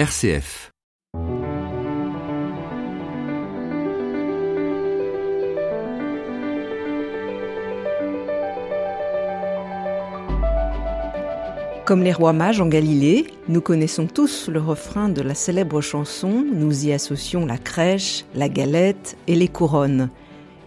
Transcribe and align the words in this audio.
RCF. 0.00 0.70
Comme 11.84 12.02
les 12.02 12.14
rois 12.14 12.32
mages 12.32 12.62
en 12.62 12.66
Galilée, 12.68 13.26
nous 13.48 13.60
connaissons 13.60 14.06
tous 14.06 14.48
le 14.48 14.58
refrain 14.58 15.10
de 15.10 15.20
la 15.20 15.34
célèbre 15.34 15.82
chanson, 15.82 16.46
nous 16.50 16.86
y 16.86 16.94
associons 16.94 17.44
la 17.44 17.58
crèche, 17.58 18.24
la 18.34 18.48
galette 18.48 19.18
et 19.26 19.34
les 19.34 19.48
couronnes. 19.48 20.08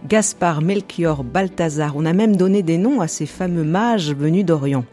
Gaspard, 0.06 0.62
Melchior, 0.62 1.24
Balthazar, 1.24 1.96
on 1.96 2.06
a 2.06 2.12
même 2.12 2.36
donné 2.36 2.62
des 2.62 2.78
noms 2.78 3.00
à 3.00 3.08
ces 3.08 3.26
fameux 3.26 3.64
mages 3.64 4.14
venus 4.14 4.44
d'Orient. 4.44 4.84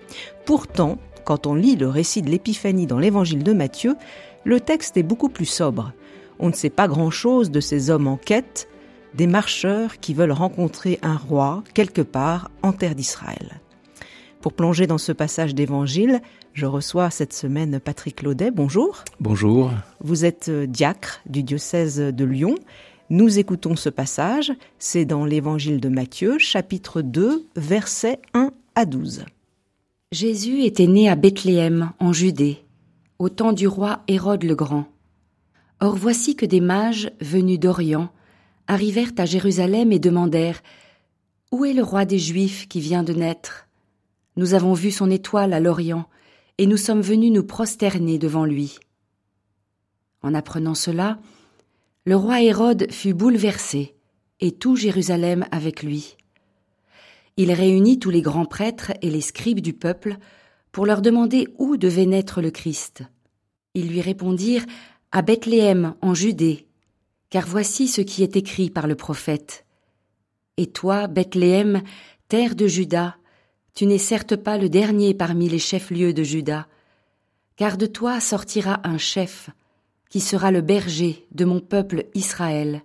Pourtant, 0.46 0.98
quand 1.23 1.46
on 1.46 1.54
lit 1.54 1.76
le 1.76 1.88
récit 1.88 2.21
de 2.23 2.30
l'Épiphanie 2.30 2.88
dans 2.88 2.98
l'évangile 2.98 3.44
de 3.44 3.54
Matthieu, 3.54 3.96
le 4.44 4.60
texte 4.60 4.98
est 4.98 5.04
beaucoup 5.04 5.30
plus 5.30 5.45
sobre. 5.45 5.94
On 6.40 6.49
ne 6.49 6.54
sait 6.54 6.70
pas 6.70 6.88
grand-chose 6.88 7.52
de 7.52 7.59
ces 7.59 7.90
hommes 7.90 8.08
en 8.08 8.18
quête, 8.18 8.68
des 9.13 9.27
marcheurs 9.27 9.99
qui 9.99 10.13
veulent 10.13 10.32
rencontrer 10.32 10.99
un 11.02 11.18
roi 11.18 11.63
quelque 11.73 12.02
part 12.02 12.49
en 12.63 12.72
terre 12.72 12.96
d'Israël. 12.96 13.62
Pour 14.41 14.54
plonger 14.54 14.88
dans 14.88 14.98
ce 14.98 15.12
passage 15.12 15.54
d'évangile, 15.54 16.22
je 16.54 16.66
reçois 16.66 17.12
cette 17.12 17.34
semaine 17.34 17.80
Patrick 17.80 18.23
Laudet. 18.23 18.49
Bonjour. 18.49 19.04
Bonjour. 19.20 19.72
Vous 19.99 20.26
êtes 20.26 20.49
euh, 20.49 20.66
diacre 20.66 21.21
du 21.27 21.44
diocèse 21.44 21.99
de 21.99 22.26
Lyon. 22.26 22.55
Nous 23.12 23.38
écoutons 23.38 23.76
ce 23.76 23.90
passage. 23.90 24.52
C'est 24.80 25.05
dans 25.05 25.26
l'évangile 25.26 25.80
de 25.80 25.90
Matthieu, 25.90 26.40
chapitre 26.40 27.02
2, 27.02 27.46
versets 27.55 28.20
1 28.34 28.52
à 28.73 28.85
12. 28.85 29.26
Jésus 30.12 30.63
était 30.63 30.88
né 30.88 31.08
à 31.08 31.16
Bethléem, 31.16 31.91
en 31.99 32.12
Judée, 32.12 32.63
au 33.21 33.30
temps 33.30 33.53
du 33.53 33.67
roi 33.67 34.02
Hérode 34.07 34.43
le 34.43 34.55
Grand. 34.55 34.85
Or 35.79 35.95
voici 35.95 36.35
que 36.35 36.45
des 36.48 36.59
mages, 36.59 37.12
venus 37.20 37.59
d'Orient, 37.59 38.09
arrivèrent 38.65 39.12
à 39.15 39.26
Jérusalem 39.26 39.91
et 39.91 39.99
demandèrent 39.99 40.63
Où 41.51 41.63
est 41.63 41.73
le 41.73 41.84
roi 41.84 42.05
des 42.05 42.18
Juifs 42.18 42.68
qui 42.68 42.79
vient 42.79 43.04
de 43.04 43.13
naître? 43.13 43.68
Nous 44.37 44.55
avons 44.55 44.73
vu 44.73 44.90
son 44.90 45.12
étoile 45.12 45.54
à 45.54 45.59
l'Orient, 45.59 46.09
et 46.57 46.65
nous 46.65 46.77
sommes 46.77 47.01
venus 47.01 47.31
nous 47.31 47.43
prosterner 47.43 48.18
devant 48.18 48.46
lui. 48.46 48.79
En 50.24 50.34
apprenant 50.34 50.74
cela, 50.74 51.20
le 52.05 52.15
roi 52.15 52.41
Hérode 52.41 52.91
fut 52.91 53.13
bouleversé, 53.13 53.93
et 54.40 54.51
tout 54.51 54.76
Jérusalem 54.76 55.46
avec 55.51 55.84
lui. 55.84 56.18
Il 57.37 57.51
réunit 57.51 57.99
tous 57.99 58.09
les 58.09 58.24
grands 58.24 58.46
prêtres 58.46 58.93
et 59.03 59.12
les 59.12 59.21
scribes 59.21 59.62
du 59.62 59.74
peuple 59.74 60.18
pour 60.72 60.86
leur 60.86 61.02
demander 61.02 61.48
où 61.58 61.77
devait 61.77 62.05
naître 62.05 62.41
le 62.41 62.52
Christ. 62.52 63.04
Ils 63.74 63.90
lui 63.90 64.02
répondirent 64.02 64.66
À 65.12 65.22
Bethléem, 65.22 65.96
en 66.02 66.14
Judée, 66.14 66.68
car 67.30 67.46
voici 67.46 67.88
ce 67.88 68.02
qui 68.02 68.24
est 68.24 68.36
écrit 68.36 68.69
par 68.69 68.88
le 68.88 68.96
prophète. 68.96 69.66
Et 70.58 70.68
toi, 70.68 71.08
Bethléem, 71.08 71.81
terre 72.28 72.56
de 72.56 72.68
Juda, 72.68 73.18
tu 73.74 73.86
n'es 73.86 73.97
certes 73.97 74.36
pas 74.36 74.58
le 74.58 74.69
dernier 74.69 75.14
parmi 75.14 75.47
les 75.47 75.59
chefs-lieux 75.59 76.14
de 76.14 76.24
Juda, 76.24 76.68
car 77.56 77.78
de 77.78 77.86
toi 77.86 78.19
sortira 78.19 78.81
un 78.84 78.97
chef, 78.97 79.50
qui 80.09 80.19
sera 80.19 80.52
le 80.52 80.62
berger 80.62 81.25
de 81.31 81.46
mon 81.46 81.62
peuple 81.62 82.06
Israël. 82.14 82.84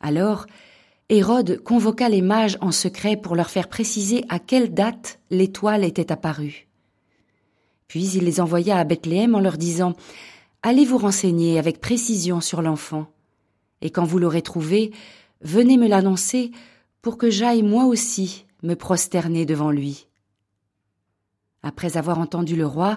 Alors, 0.00 0.46
Hérode 1.08 1.58
convoqua 1.62 2.08
les 2.08 2.22
mages 2.22 2.56
en 2.60 2.72
secret 2.72 3.16
pour 3.16 3.36
leur 3.36 3.50
faire 3.50 3.68
préciser 3.68 4.24
à 4.28 4.38
quelle 4.38 4.72
date 4.72 5.20
l'étoile 5.30 5.84
était 5.84 6.12
apparue. 6.12 6.68
Puis 7.88 8.10
il 8.12 8.24
les 8.24 8.40
envoya 8.40 8.78
à 8.78 8.84
Bethléem 8.84 9.34
en 9.34 9.40
leur 9.40 9.58
disant 9.58 9.94
Allez 10.62 10.84
vous 10.84 10.98
renseigner 10.98 11.58
avec 11.58 11.80
précision 11.80 12.40
sur 12.40 12.62
l'enfant, 12.62 13.06
et 13.80 13.90
quand 13.90 14.04
vous 14.04 14.18
l'aurez 14.18 14.42
trouvé, 14.42 14.92
venez 15.42 15.76
me 15.76 15.88
l'annoncer 15.88 16.52
pour 17.02 17.18
que 17.18 17.30
j'aille 17.30 17.62
moi 17.62 17.84
aussi 17.84 18.46
me 18.62 18.74
prosterner 18.74 19.44
devant 19.44 19.72
lui. 19.72 20.06
Après 21.62 21.96
avoir 21.96 22.18
entendu 22.18 22.56
le 22.56 22.66
roi, 22.66 22.96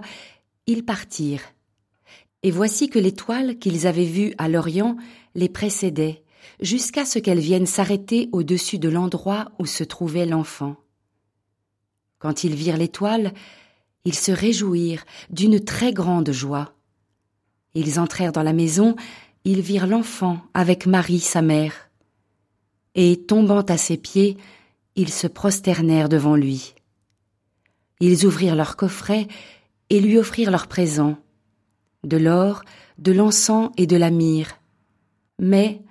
ils 0.68 0.86
partirent. 0.86 1.44
Et 2.44 2.52
voici 2.52 2.90
que 2.90 3.00
l'étoile 3.00 3.58
qu'ils 3.58 3.88
avaient 3.88 4.06
vue 4.06 4.34
à 4.38 4.48
l'Orient 4.48 4.96
les 5.34 5.50
précédait, 5.50 6.24
jusqu'à 6.60 7.06
ce 7.06 7.20
qu'elle 7.20 7.40
vienne 7.40 7.66
s'arrêter 7.66 8.30
au-dessus 8.32 8.80
de 8.80 8.90
l'endroit 8.90 9.52
où 9.60 9.66
se 9.66 9.84
trouvait 9.84 10.26
l'enfant. 10.26 10.76
Quand 12.20 12.44
ils 12.44 12.56
virent 12.56 12.78
l'étoile, 12.78 13.34
ils 14.06 14.16
se 14.16 14.32
réjouirent 14.32 15.06
d'une 15.30 15.60
très 15.60 15.94
grande 15.94 16.32
joie. 16.32 16.74
Ils 17.74 18.00
entrèrent 18.00 18.32
dans 18.32 18.44
la 18.44 18.54
maison, 18.54 18.96
ils 19.44 19.62
virent 19.62 19.88
l'enfant 19.88 20.42
avec 20.54 20.86
Marie 20.86 21.20
sa 21.20 21.42
mère. 21.42 21.90
Et 22.96 23.18
tombant 23.18 23.62
à 23.62 23.78
ses 23.78 23.98
pieds, 23.98 24.38
ils 24.96 25.12
se 25.12 25.28
prosternèrent 25.28 26.10
devant 26.10 26.36
lui. 26.36 26.74
Ils 28.00 28.26
ouvrirent 28.26 28.56
leur 28.56 28.76
coffret 28.76 29.28
et 29.90 30.00
lui 30.00 30.18
offrirent 30.18 30.52
leurs 30.52 30.68
présents, 30.68 31.18
de 32.04 32.18
l'or, 32.18 32.64
de 32.98 33.12
l'encens 33.12 33.72
et 33.78 33.88
de 33.88 33.98
la 33.98 34.10
myrrhe. 34.10 34.56
Mais, 35.40 35.82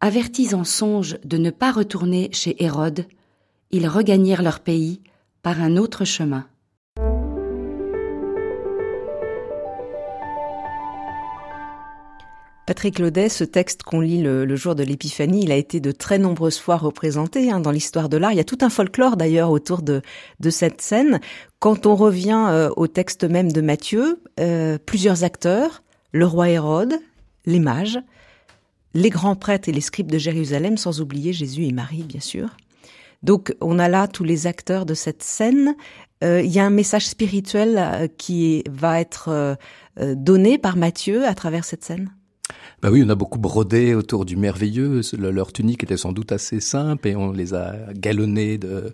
avertis 0.00 0.54
en 0.54 0.64
songe 0.64 1.18
de 1.24 1.36
ne 1.36 1.50
pas 1.50 1.72
retourner 1.72 2.28
chez 2.32 2.62
Hérode, 2.62 3.06
ils 3.70 3.88
regagnèrent 3.88 4.42
leur 4.42 4.60
pays 4.60 5.00
par 5.42 5.60
un 5.60 5.76
autre 5.76 6.04
chemin. 6.04 6.46
Patrick 12.66 12.98
Laudet, 12.98 13.28
ce 13.28 13.44
texte 13.44 13.84
qu'on 13.84 14.00
lit 14.00 14.20
le, 14.20 14.56
jour 14.56 14.74
de 14.74 14.82
l'Épiphanie, 14.82 15.44
il 15.44 15.52
a 15.52 15.56
été 15.56 15.78
de 15.78 15.92
très 15.92 16.18
nombreuses 16.18 16.58
fois 16.58 16.76
représenté 16.76 17.48
hein, 17.48 17.60
dans 17.60 17.70
l'histoire 17.70 18.08
de 18.08 18.16
l'art. 18.16 18.32
Il 18.32 18.38
y 18.38 18.40
a 18.40 18.44
tout 18.44 18.58
un 18.60 18.70
folklore 18.70 19.16
d'ailleurs 19.16 19.52
autour 19.52 19.82
de, 19.82 20.02
cette 20.50 20.80
scène. 20.80 21.20
Quand 21.60 21.86
on 21.86 21.94
revient 21.94 22.46
euh, 22.48 22.70
au 22.76 22.88
texte 22.88 23.22
même 23.22 23.52
de 23.52 23.60
Matthieu, 23.60 24.20
euh, 24.40 24.78
plusieurs 24.84 25.22
acteurs, 25.22 25.84
le 26.10 26.26
roi 26.26 26.48
Hérode, 26.48 26.94
les 27.44 27.60
mages, 27.60 28.00
les 28.94 29.10
grands 29.10 29.36
prêtres 29.36 29.68
et 29.68 29.72
les 29.72 29.80
scribes 29.80 30.10
de 30.10 30.18
Jérusalem, 30.18 30.76
sans 30.76 31.00
oublier 31.00 31.32
Jésus 31.32 31.64
et 31.64 31.72
Marie, 31.72 32.02
bien 32.02 32.20
sûr. 32.20 32.56
Donc 33.22 33.54
on 33.60 33.78
a 33.78 33.88
là 33.88 34.08
tous 34.08 34.24
les 34.24 34.46
acteurs 34.46 34.86
de 34.86 34.94
cette 34.94 35.22
scène. 35.22 35.74
Euh, 36.24 36.42
il 36.42 36.50
y 36.50 36.58
a 36.58 36.64
un 36.64 36.70
message 36.70 37.06
spirituel 37.06 38.10
qui 38.18 38.62
va 38.70 39.00
être 39.00 39.56
donné 39.98 40.58
par 40.58 40.76
Matthieu 40.76 41.26
à 41.26 41.34
travers 41.34 41.64
cette 41.64 41.84
scène. 41.84 42.10
Bah 42.82 42.90
oui, 42.92 43.02
on 43.04 43.08
a 43.08 43.14
beaucoup 43.14 43.38
brodé 43.38 43.94
autour 43.94 44.26
du 44.26 44.36
merveilleux. 44.36 45.00
Leur 45.18 45.52
tunique 45.52 45.82
était 45.82 45.96
sans 45.96 46.12
doute 46.12 46.30
assez 46.30 46.60
simple 46.60 47.08
et 47.08 47.16
on 47.16 47.32
les 47.32 47.54
a 47.54 47.74
galonnés 47.94 48.58
de, 48.58 48.92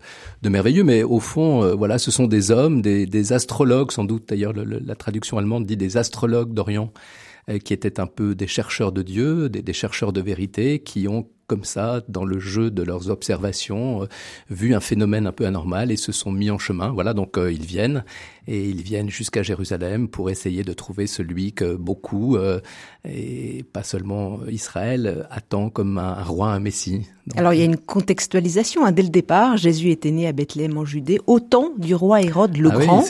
merveilleux. 0.48 0.84
Mais 0.84 1.03
au 1.03 1.19
fond, 1.19 1.64
euh, 1.64 1.74
voilà, 1.74 1.98
ce 1.98 2.10
sont 2.12 2.26
des 2.28 2.53
hommes, 2.53 2.80
des, 2.80 3.06
des 3.06 3.32
astrologues 3.32 3.91
sans 3.91 4.04
doute. 4.04 4.28
D'ailleurs, 4.28 4.53
la 4.54 4.94
traduction 4.94 5.36
allemande 5.36 5.66
dit 5.66 5.76
des 5.76 5.97
astrologues 5.97 6.54
d'Orient 6.54 6.92
euh, 6.94 7.31
qui 7.64 7.72
étaient 7.72 8.00
un 8.00 8.06
peu 8.06 8.34
des 8.34 8.47
chercheurs 8.47 8.92
de 8.92 9.03
Dieu, 9.03 9.48
des, 9.48 9.62
des 9.62 9.72
chercheurs 9.72 10.12
de 10.12 10.20
vérité, 10.20 10.78
qui 10.80 11.08
ont 11.08 11.28
comme 11.53 11.64
ça, 11.64 12.00
dans 12.08 12.25
le 12.25 12.38
jeu 12.38 12.70
de 12.70 12.82
leurs 12.82 13.10
observations, 13.10 14.04
euh, 14.04 14.06
vu 14.48 14.75
un 14.75 14.80
phénomène 14.80 15.26
un 15.26 15.32
peu 15.32 15.44
anormal 15.44 15.92
et 15.92 15.97
se 15.97 16.10
sont 16.10 16.32
mis 16.32 16.50
en 16.50 16.56
chemin. 16.58 16.91
Voilà, 16.91 17.12
donc 17.12 17.36
euh, 17.36 17.53
ils 17.53 17.66
viennent 17.66 18.04
et 18.47 18.70
ils 18.70 18.80
viennent 18.80 19.10
jusqu'à 19.10 19.42
Jérusalem 19.42 20.08
pour 20.08 20.30
essayer 20.30 20.64
de 20.64 20.72
trouver 20.72 21.06
celui 21.06 21.53
que 21.53 21.76
beaucoup, 21.76 22.36
euh, 22.36 22.60
et 23.04 23.64
pas 23.70 23.82
seulement 23.82 24.41
Israël, 24.47 25.26
attend 25.30 25.69
comme 25.69 25.98
un, 25.98 26.22
roi, 26.22 26.48
un 26.53 26.60
messie. 26.60 27.06
Alors 27.37 27.55
il 27.55 27.60
y 27.60 27.62
a 27.62 27.65
une 27.65 27.77
contextualisation. 27.77 28.84
Hein. 28.84 28.93
Dès 28.93 29.03
le 29.03 29.09
départ, 29.09 29.56
Jésus 29.56 29.91
était 29.91 30.10
né 30.10 30.27
à 30.27 30.33
Bethléem 30.33 30.77
en 30.77 30.84
Judée, 30.84 31.21
au 31.27 31.41
temps 31.41 31.71
du 31.78 31.94
roi 31.94 32.22
Hérode 32.22 32.56
le 32.56 32.71
ah 32.72 32.78
Grand. 32.78 33.05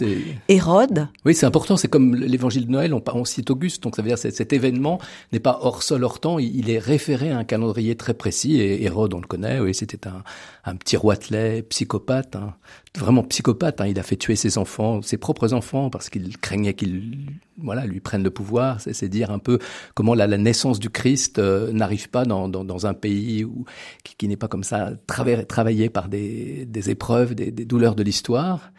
Hérode. 0.49 1.09
Oui, 1.25 1.35
c'est 1.35 1.47
important. 1.47 1.77
C'est 1.77 1.89
comme 1.89 2.15
l'évangile 2.15 2.67
de 2.67 2.73
Noël, 2.73 2.95
on, 2.95 3.03
on 3.15 3.25
cite 3.25 3.51
Auguste. 3.51 3.83
Donc 3.83 3.97
ça 3.97 4.03
veut 4.03 4.09
dire 4.09 4.21
que 4.21 4.31
cet 4.31 4.53
événement 4.53 4.99
n'est 5.33 5.41
pas 5.41 5.59
hors 5.63 5.83
sol, 5.83 6.05
hors 6.05 6.21
temps. 6.21 6.39
Il, 6.39 6.55
il 6.57 6.71
est 6.71 6.79
référé 6.79 7.31
à 7.31 7.39
un 7.39 7.45
calendrier 7.45 7.97
très 7.97 8.15
précis 8.15 8.61
et 8.61 8.85
Hérode, 8.85 9.15
on 9.15 9.21
le 9.21 9.27
connaît, 9.27 9.61
oui, 9.61 9.75
c'était 9.75 10.07
un, 10.07 10.23
un 10.65 10.77
petit 10.77 10.97
roitelet, 10.97 11.63
psychopathe, 11.63 12.37
hein. 12.37 12.55
Vraiment 12.99 13.23
psychopathe. 13.23 13.81
Hein. 13.81 13.87
il 13.87 13.99
a 13.99 14.03
fait 14.03 14.17
tuer 14.17 14.37
ses 14.37 14.59
enfants, 14.59 15.03
ses 15.03 15.17
propres 15.17 15.53
enfants, 15.55 15.91
parce 15.91 16.11
qu'il 16.11 16.37
craignait 16.39 16.75
qu'ils 16.75 17.27
voilà, 17.59 17.87
lui 17.87 18.01
prennent 18.01 18.23
le 18.23 18.31
pouvoir. 18.31 18.81
C'est 18.81 19.09
dire 19.09 19.31
un 19.31 19.39
peu 19.39 19.59
comment 19.95 20.15
la, 20.15 20.27
la 20.27 20.39
naissance 20.39 20.79
du 20.79 20.91
Christ 20.91 21.39
euh, 21.39 21.73
n'arrive 21.73 22.11
pas 22.11 22.25
dans, 22.25 22.49
dans, 22.49 22.65
dans, 22.65 22.87
un 22.87 22.95
pays 22.95 23.45
où, 23.45 23.65
qui, 24.05 24.15
qui 24.17 24.29
n'est 24.29 24.37
pas 24.37 24.49
comme 24.49 24.65
ça 24.65 24.93
travaillé 25.07 25.91
par 25.91 26.09
des, 26.09 26.67
des 26.67 26.91
épreuves, 26.91 27.35
des, 27.35 27.51
des 27.51 27.65
douleurs 27.65 27.95
de 27.95 28.03
l'histoire. 28.03 28.73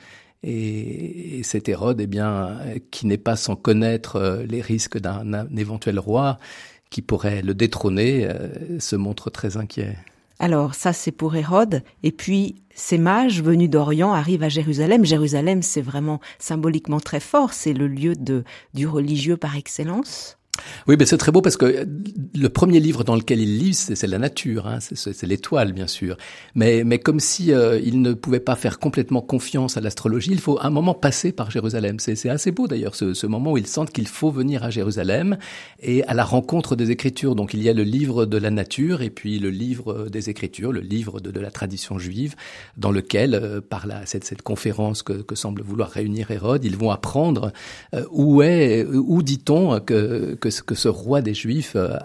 Et, 0.44 1.40
et, 1.40 1.44
cet 1.44 1.70
Hérode, 1.70 2.02
eh 2.02 2.08
bien, 2.08 2.60
qui 2.92 3.08
n'est 3.08 3.18
pas 3.18 3.38
sans 3.38 3.56
connaître 3.56 4.18
euh, 4.18 4.44
les 4.44 4.62
risques 4.62 4.98
d'un 4.98 5.48
éventuel 5.56 6.00
roi, 6.00 6.38
qui 6.90 7.02
pourrait 7.02 7.42
le 7.42 7.54
détrôner, 7.54 8.28
euh, 8.28 8.80
se 8.80 8.96
montre 8.96 9.30
très 9.30 9.58
inquiet. 9.58 9.98
Alors 10.44 10.76
ça 10.76 10.92
c'est 10.92 11.14
pour 11.14 11.38
Hérode. 11.38 11.84
Et 12.04 12.12
puis 12.12 12.56
ces 12.76 12.98
mages 12.98 13.42
venus 13.42 13.70
d'Orient 13.70 14.12
arrivent 14.12 14.44
à 14.44 14.50
Jérusalem. 14.50 15.06
Jérusalem 15.06 15.62
c'est 15.62 15.80
vraiment 15.82 16.20
symboliquement 16.38 17.00
très 17.00 17.22
fort. 17.22 17.54
C'est 17.54 17.72
le 17.72 17.88
lieu 17.88 18.14
de, 18.14 18.44
du 18.74 18.86
religieux 18.86 19.38
par 19.38 19.56
excellence. 19.56 20.38
Oui, 20.88 20.96
mais 21.00 21.06
c'est 21.06 21.18
très 21.18 21.32
beau 21.32 21.42
parce 21.42 21.58
que 21.58 21.88
le 22.36 22.50
premier 22.50 22.80
livre 22.80 23.04
dans 23.04 23.16
lequel 23.16 23.40
il 23.40 23.58
lit, 23.58 23.74
c'est 23.74 24.06
la 24.06 24.20
nature, 24.20 24.68
hein, 24.68 24.80
c'est 24.80 25.24
l'étoile, 25.24 25.74
bien 25.74 25.88
sûr. 25.88 26.18
Mais, 26.56 26.84
mais 26.84 27.00
comme 27.00 27.20
si 27.20 27.52
euh, 27.52 27.80
il 27.84 28.02
ne 28.02 28.14
pouvait 28.14 28.40
pas 28.40 28.56
faire 28.56 28.80
complètement 28.80 29.22
confiance 29.22 29.78
à 29.78 29.82
l'astrologie, 29.82 30.32
il 30.32 30.40
faut 30.40 30.60
un 30.62 30.70
moment 30.70 30.94
passer 30.94 31.32
par 31.32 31.50
Jérusalem. 31.50 31.98
C'est 32.00 32.30
assez 32.30 32.52
beau 32.52 32.68
d'ailleurs, 32.68 32.96
ce, 32.96 33.14
ce, 33.14 33.28
moment 33.28 33.54
où 33.54 33.58
ils 33.58 33.68
sentent 33.68 33.92
qu'il 33.92 34.08
faut 34.08 34.30
venir 34.30 34.64
à 34.64 34.70
Jérusalem 34.70 35.38
et 35.82 36.04
à 36.04 36.14
la 36.14 36.24
rencontre 36.24 36.76
des 36.76 36.92
Écritures. 36.92 37.36
Donc 37.36 37.54
il 37.54 37.64
y 37.64 37.70
a 37.70 37.74
le 37.74 37.84
livre 37.84 38.26
de 38.26 38.38
la 38.38 38.52
nature 38.52 39.02
et 39.02 39.10
puis 39.10 39.40
le 39.40 39.50
livre 39.50 40.10
des 40.10 40.30
Écritures, 40.30 40.72
le 40.72 40.82
livre 40.82 41.20
de, 41.20 41.32
de 41.32 41.40
la 41.40 41.50
tradition 41.50 41.98
juive, 41.98 42.36
dans 42.78 42.92
lequel, 42.92 43.36
euh, 43.36 43.62
par 43.62 43.88
la, 43.88 44.06
cette, 44.06 44.26
cette 44.26 44.42
conférence 44.42 45.02
que, 45.02 45.14
que, 45.14 45.36
semble 45.36 45.64
vouloir 45.64 45.90
réunir 45.90 46.30
Hérode, 46.30 46.64
ils 46.64 46.78
vont 46.78 46.92
apprendre 46.92 47.52
euh, 47.96 48.06
où 48.12 48.42
est, 48.44 48.86
où 48.86 49.24
dit-on 49.24 49.80
que 49.80 50.43
que, 50.44 50.62
que 50.62 50.76
ce 50.76 50.90
roi 50.90 51.22
des 51.22 51.34
Juifs 51.34 51.74
euh, 51.76 51.98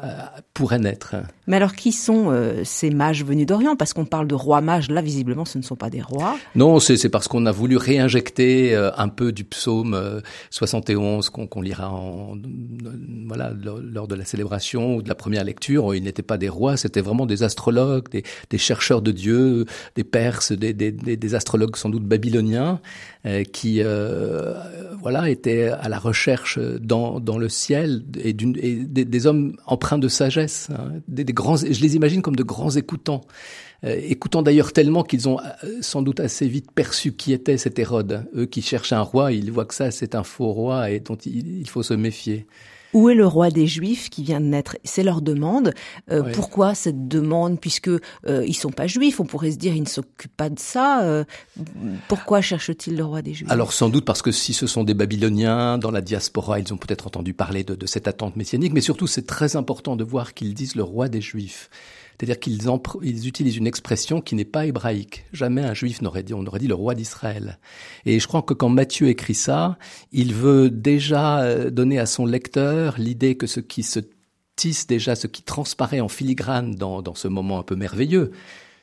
pourrait 0.55 0.79
naître. 0.79 1.17
Mais 1.47 1.57
alors, 1.57 1.75
qui 1.75 1.93
sont 1.93 2.31
euh, 2.31 2.63
ces 2.65 2.91
mages 2.91 3.25
venus 3.25 3.47
d'Orient? 3.47 3.75
Parce 3.75 3.93
qu'on 3.93 4.05
parle 4.05 4.29
de 4.29 4.35
rois 4.35 4.61
mages, 4.61 4.91
là, 4.91 5.01
visiblement, 5.01 5.45
ce 5.45 5.59
ne 5.59 5.63
sont 5.63 5.77
pas 5.77 5.91
des 5.91 6.01
rois. 6.01 6.37
Non, 6.55 6.79
c'est 6.79 7.09
parce 7.09 7.27
qu'on 7.27 7.47
a 7.47 7.53
voulu 7.53 7.77
réinjecter 7.77 8.75
euh, 8.75 8.91
un 8.97 9.09
peu 9.09 9.33
du 9.33 9.45
psaume 9.45 10.23
71 10.51 11.31
qu'on 11.31 11.63
lira 11.63 11.91
en, 11.91 12.37
voilà, 13.27 13.53
lors, 13.53 14.07
de 14.09 14.15
la 14.15 14.25
célébration 14.25 14.97
ou 14.97 15.03
de 15.03 15.09
la 15.09 15.15
première 15.15 15.45
lecture. 15.45 15.95
Ils 15.95 16.03
n'étaient 16.03 16.23
pas 16.23 16.39
des 16.39 16.49
rois, 16.49 16.77
c'était 16.77 17.01
vraiment 17.01 17.27
des 17.27 17.43
astrologues, 17.43 18.09
des, 18.11 18.23
des, 18.51 18.59
chercheurs 18.59 19.03
de 19.03 19.11
Dieu, 19.11 19.65
des 19.97 20.05
Perses, 20.05 20.53
des, 20.53 20.73
des, 20.73 20.93
des 20.93 21.35
astrologues 21.35 21.77
sans 21.77 21.89
doute 21.89 22.05
babyloniens, 22.05 22.81
qui 23.53 23.83
voilà 25.01 25.29
étaient 25.29 25.69
à 25.69 25.89
la 25.89 25.99
recherche 25.99 26.59
dans, 26.59 27.21
dans 27.21 27.39
le 27.39 27.49
ciel 27.49 28.03
et, 28.23 28.28
des, 28.33 29.05
des, 29.05 29.27
hommes 29.27 29.57
empreints 29.67 29.99
de 29.99 30.09
sagesse, 30.09 30.69
hein, 30.71 30.93
des, 31.09 31.25
des, 31.25 31.33
grands, 31.33 31.57
je 31.57 31.81
les 31.81 31.97
imagine 31.97 32.23
comme 32.23 32.37
de 32.37 32.43
grands 32.43 32.71
écoutants, 32.71 33.23
euh, 33.85 34.01
écoutant 34.03 34.43
d'ailleurs 34.43 34.73
tellement 34.73 35.03
qu'ils 35.03 35.29
ont 35.29 35.39
euh, 35.41 35.79
sans 35.81 36.03
doute 36.03 36.21
assez 36.21 36.49
vite 36.49 36.73
perçu 36.73 37.13
qui 37.13 37.33
était 37.33 37.59
cet 37.59 37.79
Hérode. 37.79 38.29
Eux 38.35 38.47
qui 38.47 38.63
cherchent 38.63 38.93
un 38.93 39.03
roi, 39.03 39.33
ils 39.33 39.53
voient 39.53 39.67
que 39.67 39.75
ça 39.75 39.91
c'est 39.91 40.15
un 40.15 40.25
faux 40.25 40.53
roi 40.53 40.91
et 40.91 41.01
dont 41.01 41.17
il, 41.17 41.61
il 41.61 41.69
faut 41.69 41.83
se 41.83 41.95
méfier. 41.95 42.47
Où 42.95 43.11
est 43.11 43.15
le 43.15 43.27
roi 43.27 43.51
des 43.51 43.67
Juifs 43.67 44.09
qui 44.09 44.23
vient 44.23 44.41
de 44.41 44.47
naître? 44.47 44.77
C'est 44.85 45.03
leur 45.03 45.21
demande. 45.21 45.75
Euh, 46.11 46.33
pourquoi 46.33 46.75
cette 46.75 47.09
demande? 47.09 47.61
Puisque 47.61 47.89
euh, 47.89 48.01
ils 48.47 48.55
sont 48.55 48.71
pas 48.71 48.87
juifs, 48.87 49.21
on 49.21 49.27
pourrait 49.27 49.51
se 49.51 49.57
dire 49.57 49.75
ils 49.75 49.83
ne 49.83 49.87
s'occupent 49.87 50.37
pas 50.37 50.49
de 50.49 50.59
ça. 50.59 51.03
Euh, 51.03 51.25
pourquoi 52.09 52.41
cherche-t-il 52.41 52.97
le 52.97 53.05
roi 53.05 53.23
des 53.23 53.35
Juifs? 53.35 53.51
Alors 53.51 53.73
sans 53.73 53.89
doute 53.91 54.05
parce 54.05 54.23
que 54.23 54.33
si 54.33 54.55
ce 54.55 54.67
sont 54.67 54.85
des 54.85 54.95
Babyloniens 54.95 55.79
dans 55.79 55.91
la 55.91 56.01
diaspora, 56.01 56.61
ils 56.61 56.73
ont 56.73 56.79
peut-être 56.79 57.07
entendu 57.07 57.35
parler 57.35 57.65
de, 57.65 57.75
de 57.75 57.87
cette 57.87 58.09
attente 58.09 58.37
messianique, 58.37 58.73
mais 58.73 58.81
surtout 58.81 59.07
c'est 59.07 59.27
très 59.27 59.57
important 59.57 59.97
de 59.97 60.05
voir 60.05 60.35
qu'ils 60.35 60.55
disent 60.55 60.75
le 60.75 60.83
roi 60.83 61.09
des 61.09 61.21
Juifs. 61.21 61.69
C'est-à-dire 62.19 62.41
qu'ils 62.41 62.61
ils 63.03 63.29
utilisent 63.29 63.57
une 63.57 63.67
expression 63.67 64.21
qui 64.21 64.35
n'est 64.35 64.45
pas 64.45 64.67
hébraïque. 64.67 65.25
Jamais 65.33 65.63
un 65.63 65.75
juif 65.75 66.03
n'aurait 66.03 66.25
dit, 66.25 66.35
on 66.35 66.45
aurait 66.47 66.59
dit 66.59 66.67
le 66.67 66.75
roi 66.75 66.95
d'Israël. 66.95 67.59
Et 68.07 68.19
je 68.19 68.27
crois 68.27 68.43
que 68.43 68.55
quand 68.55 68.69
Matthieu 68.69 69.09
écrit 69.09 69.35
ça, 69.35 69.79
il 70.11 70.35
veut 70.35 70.69
déjà 70.69 71.43
euh, 71.43 71.71
donner 71.71 72.01
à 72.01 72.07
son 72.07 72.27
lecteur 72.27 72.97
l'idée 72.99 73.37
que 73.37 73.47
ce 73.47 73.61
qui 73.61 73.85
se 73.85 74.01
tisse 74.57 74.89
déjà, 74.89 75.15
ce 75.15 75.29
qui 75.29 75.43
transparaît 75.43 76.01
en 76.01 76.09
filigrane 76.09 76.75
dans, 76.75 77.03
dans 77.03 77.15
ce 77.15 77.29
moment 77.29 77.61
un 77.61 77.63
peu 77.63 77.77
merveilleux, 77.77 78.33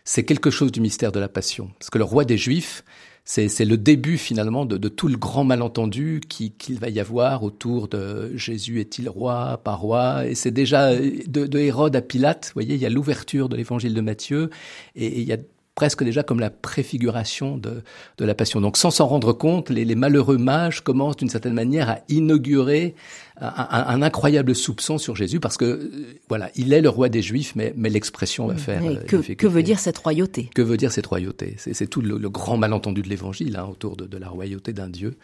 c'est 0.06 0.24
quelque 0.24 0.50
chose 0.50 0.72
du 0.72 0.80
mystère 0.80 1.12
de 1.12 1.20
la 1.20 1.28
passion. 1.28 1.72
Parce 1.78 1.90
que 1.90 1.98
le 1.98 2.06
roi 2.06 2.24
des 2.24 2.38
Juifs, 2.38 2.86
c'est 3.26 3.66
le 3.66 3.76
début 3.76 4.20
finalement 4.20 4.66
de, 4.66 4.78
de, 4.78 4.88
tout 4.88 5.08
le 5.08 5.18
grand 5.18 5.44
malentendu 5.44 6.22
qu'il 6.30 6.80
va 6.80 6.90
y 6.90 7.00
avoir 7.00 7.44
autour 7.44 7.88
de 7.88 8.32
Jésus 8.36 8.80
est-il 8.80 9.10
roi, 9.10 9.60
pas 9.64 9.74
roi, 9.74 10.28
et 10.28 10.36
c'est 10.36 10.52
déjà 10.52 10.96
de, 10.96 11.48
de, 11.48 11.60
Hérode 11.60 11.96
à 11.96 12.02
Pilate, 12.02 12.46
vous 12.48 12.54
voyez, 12.54 12.76
il 12.76 12.82
y 12.82 12.86
a 12.86 12.90
l'ouverture 12.90 13.50
de 13.50 13.56
l'évangile 13.56 13.96
de 13.96 14.02
Matthieu, 14.02 14.52
et 14.96 15.22
il 15.22 15.28
y 15.28 15.34
a 15.34 15.38
presque 15.76 16.04
déjà 16.06 16.24
comme 16.24 16.40
la 16.40 16.50
préfiguration 16.50 17.58
de, 17.58 17.84
de 18.18 18.26
la 18.26 18.34
passion. 18.34 18.62
Donc 18.62 18.78
sans 18.78 18.92
s'en 18.92 19.08
rendre 19.08 19.34
compte, 19.34 19.70
les, 19.70 19.84
les, 19.84 19.96
malheureux 19.96 20.38
mages 20.38 20.82
commencent 20.82 21.18
d'une 21.18 21.30
certaine 21.30 21.54
manière 21.54 21.90
à 21.90 22.00
inaugurer 22.08 22.96
un, 23.42 23.48
un, 23.48 23.88
un, 23.88 24.02
incroyable 24.02 24.56
soupçon 24.56 24.98
sur 24.98 25.18
Jésus 25.18 25.42
parce 25.42 25.58
que 25.58 25.66
euh, 25.66 26.20
voilà, 26.30 26.50
il 26.56 26.72
est 26.72 26.82
le 26.82 26.88
roi 26.88 27.10
des 27.10 27.22
Juifs, 27.22 27.54
mais, 27.56 27.74
mais 27.76 27.90
l'expression 27.90 28.48
va 28.48 28.56
faire. 28.56 28.82
Euh, 28.84 28.96
que, 29.04 29.18
que, 29.34 29.48
veut 29.48 29.64
dire 29.64 29.80
cette 29.80 29.98
royauté? 29.98 30.50
Que 30.56 30.62
veut 30.62 30.78
dire 30.78 30.94
cette 30.94 31.08
royauté? 31.08 31.56
C'est 31.58 31.88
tout 31.88 32.02
le, 32.02 32.18
le, 32.18 32.30
grand 32.30 32.56
malentendu 32.56 33.02
de 33.02 33.10
l'Évangile 33.10 33.58
hein, 33.58 33.68
autour 33.70 33.98
de, 33.98 34.06
de, 34.06 34.18
la 34.18 34.30
royauté 34.30 34.72
d'un 34.72 34.90
Dieu 34.90 35.18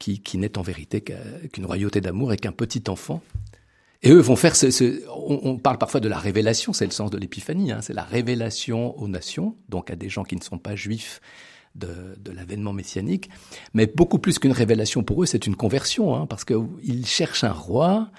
qui, 0.00 0.20
qui 0.20 0.38
n'est 0.38 0.58
en 0.58 0.62
vérité 0.62 1.00
qu'une 1.52 1.66
royauté 1.66 2.00
d'amour 2.00 2.32
et 2.32 2.36
qu'un 2.36 2.52
petit 2.52 2.82
enfant 2.88 3.22
et 4.02 4.10
eux 4.10 4.20
vont 4.20 4.36
faire 4.36 4.56
ce, 4.56 4.70
ce 4.70 5.02
on, 5.08 5.40
on, 5.42 5.58
parle 5.58 5.78
parfois 5.78 6.00
de 6.00 6.08
la 6.08 6.18
révélation, 6.18 6.72
c'est 6.72 6.86
le 6.86 6.90
sens 6.90 7.10
de 7.10 7.18
l'épiphanie, 7.18 7.72
hein, 7.72 7.80
c'est 7.82 7.92
la 7.92 8.02
révélation 8.02 8.98
aux 8.98 9.08
nations, 9.08 9.56
donc 9.68 9.90
à 9.90 9.96
des 9.96 10.08
gens 10.08 10.24
qui 10.24 10.36
ne 10.36 10.42
sont 10.42 10.58
pas 10.58 10.74
juifs 10.74 11.20
de, 11.74 12.16
de 12.18 12.32
l'avènement 12.32 12.72
messianique, 12.72 13.30
mais 13.74 13.86
beaucoup 13.86 14.18
plus 14.18 14.38
qu'une 14.38 14.52
révélation 14.52 15.02
pour 15.02 15.22
eux, 15.22 15.26
c'est 15.26 15.46
une 15.46 15.56
conversion, 15.56 16.16
hein, 16.16 16.26
parce 16.26 16.44
qu'ils 16.44 17.06
cherchent 17.06 17.44
un 17.44 17.52
roi, 17.52 18.10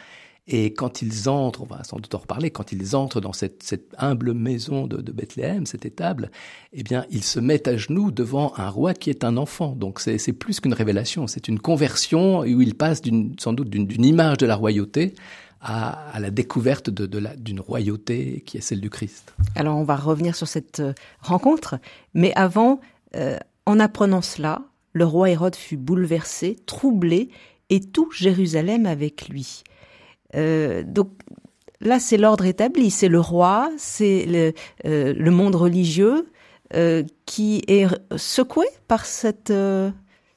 et 0.48 0.74
quand 0.74 1.02
ils 1.02 1.30
entrent, 1.30 1.62
on 1.62 1.66
va 1.66 1.84
sans 1.84 1.98
doute 1.98 2.14
en 2.16 2.20
reparler, 2.20 2.50
quand 2.50 2.72
ils 2.72 2.96
entrent 2.96 3.22
dans 3.22 3.32
cette, 3.32 3.64
cette 3.64 3.94
humble 3.98 4.34
maison 4.34 4.88
de, 4.88 4.98
de, 4.98 5.12
Bethléem, 5.12 5.66
cette 5.66 5.86
étable, 5.86 6.32
eh 6.74 6.84
bien, 6.84 7.06
ils 7.12 7.24
se 7.24 7.40
mettent 7.40 7.68
à 7.68 7.78
genoux 7.78 8.12
devant 8.12 8.54
un 8.58 8.70
roi 8.70 8.94
qui 8.94 9.10
est 9.10 9.24
un 9.24 9.38
enfant. 9.38 9.76
Donc, 9.76 10.00
c'est 10.00 10.34
plus 10.34 10.60
qu'une 10.60 10.74
révélation, 10.74 11.28
c'est 11.28 11.48
une 11.48 11.60
conversion 11.60 12.40
où 12.40 12.62
ils 12.62 12.76
passent 12.76 13.02
sans 13.40 13.54
doute 13.54 13.70
d'une 13.70 14.06
image 14.06 14.38
de 14.38 14.48
la 14.48 14.56
royauté 14.56 15.14
à, 15.62 16.10
à 16.12 16.20
la 16.20 16.32
découverte 16.32 16.90
de, 16.90 17.06
de 17.06 17.22
d'une 17.38 17.60
royauté 17.60 18.44
qui 18.46 18.58
est 18.58 18.62
celle 18.62 18.82
du 18.82 18.90
Christ. 18.90 19.34
Alors 19.56 19.78
on 19.78 19.84
va 19.84 19.96
revenir 19.96 20.36
sur 20.36 20.48
cette 20.48 20.80
euh, 20.80 20.94
rencontre, 21.20 21.80
mais 22.14 22.34
avant, 22.36 22.80
euh, 23.16 23.38
en 23.66 23.80
apprenant 23.80 24.22
cela, 24.22 24.64
le 24.94 25.06
roi 25.06 25.30
Hérode 25.30 25.56
fut 25.56 25.78
bouleversé, 25.78 26.58
troublé, 26.66 27.30
et 27.70 27.80
tout 27.80 28.12
Jérusalem 28.12 28.86
avec 28.86 29.30
lui. 29.30 29.64
Euh, 30.36 30.84
donc 30.86 31.10
là, 31.80 32.00
c'est 32.00 32.18
l'ordre 32.18 32.46
établi, 32.46 32.92
c'est 32.92 33.08
le 33.08 33.20
roi, 33.20 33.72
c'est 33.78 34.26
le, 34.26 34.54
euh, 34.86 35.14
le, 35.14 35.32
monde 35.32 35.56
religieux 35.56 36.28
euh, 36.74 37.04
qui 37.26 37.64
est 37.68 37.88
secoué 38.18 38.66
par 38.88 39.06
cette, 39.06 39.54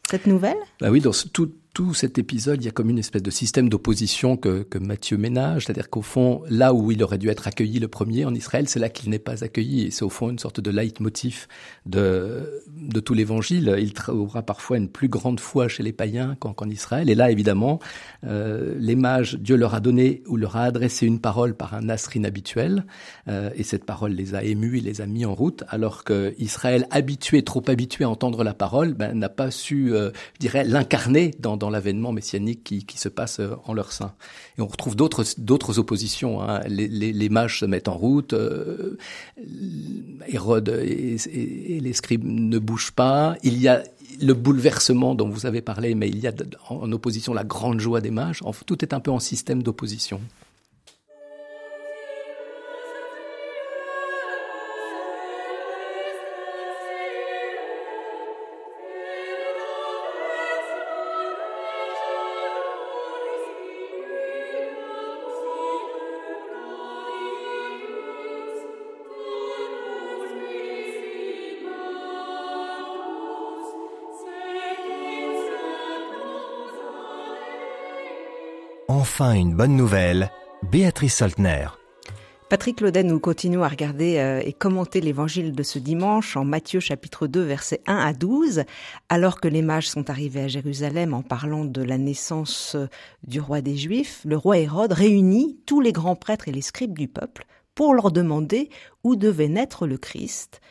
cette 0.08 0.26
nouvelle? 0.26 0.56
Bah 0.80 0.90
oui, 0.90 1.00
dans 1.00 1.10
tout, 1.32 1.52
tout 1.74 1.92
cet 1.92 2.18
épisode, 2.18 2.62
il 2.62 2.66
y 2.66 2.68
a 2.68 2.70
comme 2.70 2.88
une 2.88 3.00
espèce 3.00 3.22
de 3.22 3.32
système 3.32 3.68
d'opposition 3.68 4.36
que, 4.36 4.62
que 4.62 4.78
Matthieu 4.78 5.16
ménage, 5.16 5.64
c'est-à-dire 5.64 5.90
qu'au 5.90 6.02
fond, 6.02 6.42
là 6.48 6.72
où 6.72 6.92
il 6.92 7.02
aurait 7.02 7.18
dû 7.18 7.28
être 7.28 7.48
accueilli 7.48 7.80
le 7.80 7.88
premier 7.88 8.24
en 8.24 8.32
Israël, 8.32 8.68
c'est 8.68 8.78
là 8.78 8.88
qu'il 8.88 9.10
n'est 9.10 9.18
pas 9.18 9.42
accueilli, 9.42 9.86
et 9.86 9.90
c'est 9.90 10.04
au 10.04 10.08
fond 10.08 10.30
une 10.30 10.38
sorte 10.38 10.60
de 10.60 10.70
leitmotiv 10.70 11.48
de, 11.84 12.62
de 12.80 13.00
tout 13.00 13.12
l'évangile. 13.12 13.74
Il 13.80 13.92
trouvera 13.92 14.42
parfois 14.42 14.76
une 14.76 14.88
plus 14.88 15.08
grande 15.08 15.40
foi 15.40 15.66
chez 15.66 15.82
les 15.82 15.92
païens 15.92 16.36
qu'en 16.38 16.54
qu 16.54 16.68
Israël, 16.70 17.10
et 17.10 17.16
là, 17.16 17.32
évidemment, 17.32 17.80
euh, 18.24 18.76
les 18.78 18.94
mages, 18.94 19.34
Dieu 19.34 19.56
leur 19.56 19.74
a 19.74 19.80
donné 19.80 20.22
ou 20.28 20.36
leur 20.36 20.56
a 20.56 20.62
adressé 20.62 21.06
une 21.06 21.18
parole 21.18 21.54
par 21.54 21.74
un 21.74 21.88
astre 21.88 22.16
inhabituel, 22.16 22.86
euh, 23.26 23.50
et 23.56 23.64
cette 23.64 23.84
parole 23.84 24.12
les 24.12 24.36
a 24.36 24.44
émus, 24.44 24.78
et 24.78 24.80
les 24.80 25.00
a 25.00 25.06
mis 25.06 25.24
en 25.24 25.34
route, 25.34 25.64
alors 25.70 26.04
que 26.04 26.34
Israël, 26.38 26.86
habitué, 26.92 27.42
trop 27.42 27.64
habitué 27.66 28.04
à 28.04 28.10
entendre 28.10 28.44
la 28.44 28.54
parole, 28.54 28.94
ben, 28.94 29.18
n'a 29.18 29.28
pas 29.28 29.50
su, 29.50 29.92
euh, 29.92 30.12
je 30.34 30.38
dirais, 30.38 30.62
l'incarner 30.62 31.32
dans 31.40 31.56
dans 31.63 31.63
l'avènement 31.70 32.12
messianique 32.12 32.64
qui, 32.64 32.84
qui, 32.84 32.98
se 32.98 33.08
passe 33.08 33.40
euh, 33.40 33.56
en 33.64 33.72
leur 33.74 33.92
sein. 33.92 34.14
Et 34.58 34.62
on 34.62 34.66
retrouve 34.66 34.96
d'autres 34.96 35.78
oppositions. 35.78 36.42
Hein. 36.42 36.60
Les, 36.66 36.88
les, 36.88 37.12
les, 37.12 37.28
mages 37.28 37.60
se 37.60 37.64
mettent 37.64 37.88
en 37.88 37.96
route, 37.96 38.32
euh, 38.32 38.96
Hérode 40.26 40.68
et, 40.68 41.16
et, 41.32 41.80
les 41.80 41.92
scribes 41.92 42.24
ne 42.24 42.58
bougent 42.58 42.92
pas. 42.92 43.36
Il 43.42 43.60
y 43.60 43.68
a 43.68 43.82
le 44.20 44.34
bouleversement 44.34 45.14
dont 45.14 45.28
vous 45.28 45.46
avez 45.46 45.60
parlé, 45.60 45.94
mais 45.94 46.08
il 46.08 46.18
y 46.18 46.26
a 46.26 46.32
en 46.68 46.90
opposition 46.92 47.34
la 47.34 47.44
grande 47.44 47.80
joie 47.80 48.00
des 48.00 48.10
mages. 48.10 48.42
Tout 48.66 48.84
est 48.84 48.94
un 48.94 49.00
peu 49.00 49.10
en 49.10 49.20
système 49.20 49.62
d'opposition. 49.62 50.20
Enfin 79.06 79.34
une 79.34 79.54
bonne 79.54 79.76
nouvelle, 79.76 80.30
Béatrice 80.72 81.16
Soltner. 81.16 81.66
Patrick 82.48 82.80
Laudet, 82.80 83.02
nous 83.02 83.20
continuons 83.20 83.62
à 83.62 83.68
regarder 83.68 84.16
euh, 84.16 84.40
et 84.42 84.54
commenter 84.54 85.02
l'évangile 85.02 85.52
de 85.52 85.62
ce 85.62 85.78
dimanche 85.78 86.38
en 86.38 86.46
Matthieu 86.46 86.80
chapitre 86.80 87.26
2 87.26 87.42
versets 87.42 87.82
1 87.86 87.98
à 87.98 88.14
12. 88.14 88.64
Alors 89.10 89.42
que 89.42 89.48
les 89.48 89.60
mages 89.60 89.90
sont 89.90 90.08
arrivés 90.08 90.40
à 90.40 90.48
Jérusalem 90.48 91.12
en 91.12 91.20
parlant 91.20 91.66
de 91.66 91.82
la 91.82 91.98
naissance 91.98 92.76
euh, 92.76 92.86
du 93.26 93.40
roi 93.40 93.60
des 93.60 93.76
Juifs, 93.76 94.22
le 94.24 94.38
roi 94.38 94.56
Hérode 94.56 94.94
réunit 94.94 95.58
tous 95.66 95.82
les 95.82 95.92
grands 95.92 96.16
prêtres 96.16 96.48
et 96.48 96.52
les 96.52 96.62
scribes 96.62 96.96
du 96.98 97.06
peuple 97.06 97.44
pour 97.74 97.92
leur 97.92 98.10
demander 98.10 98.70
où 99.02 99.16
devait 99.16 99.48
naître 99.48 99.86
le 99.86 99.98
Christ. 99.98 100.62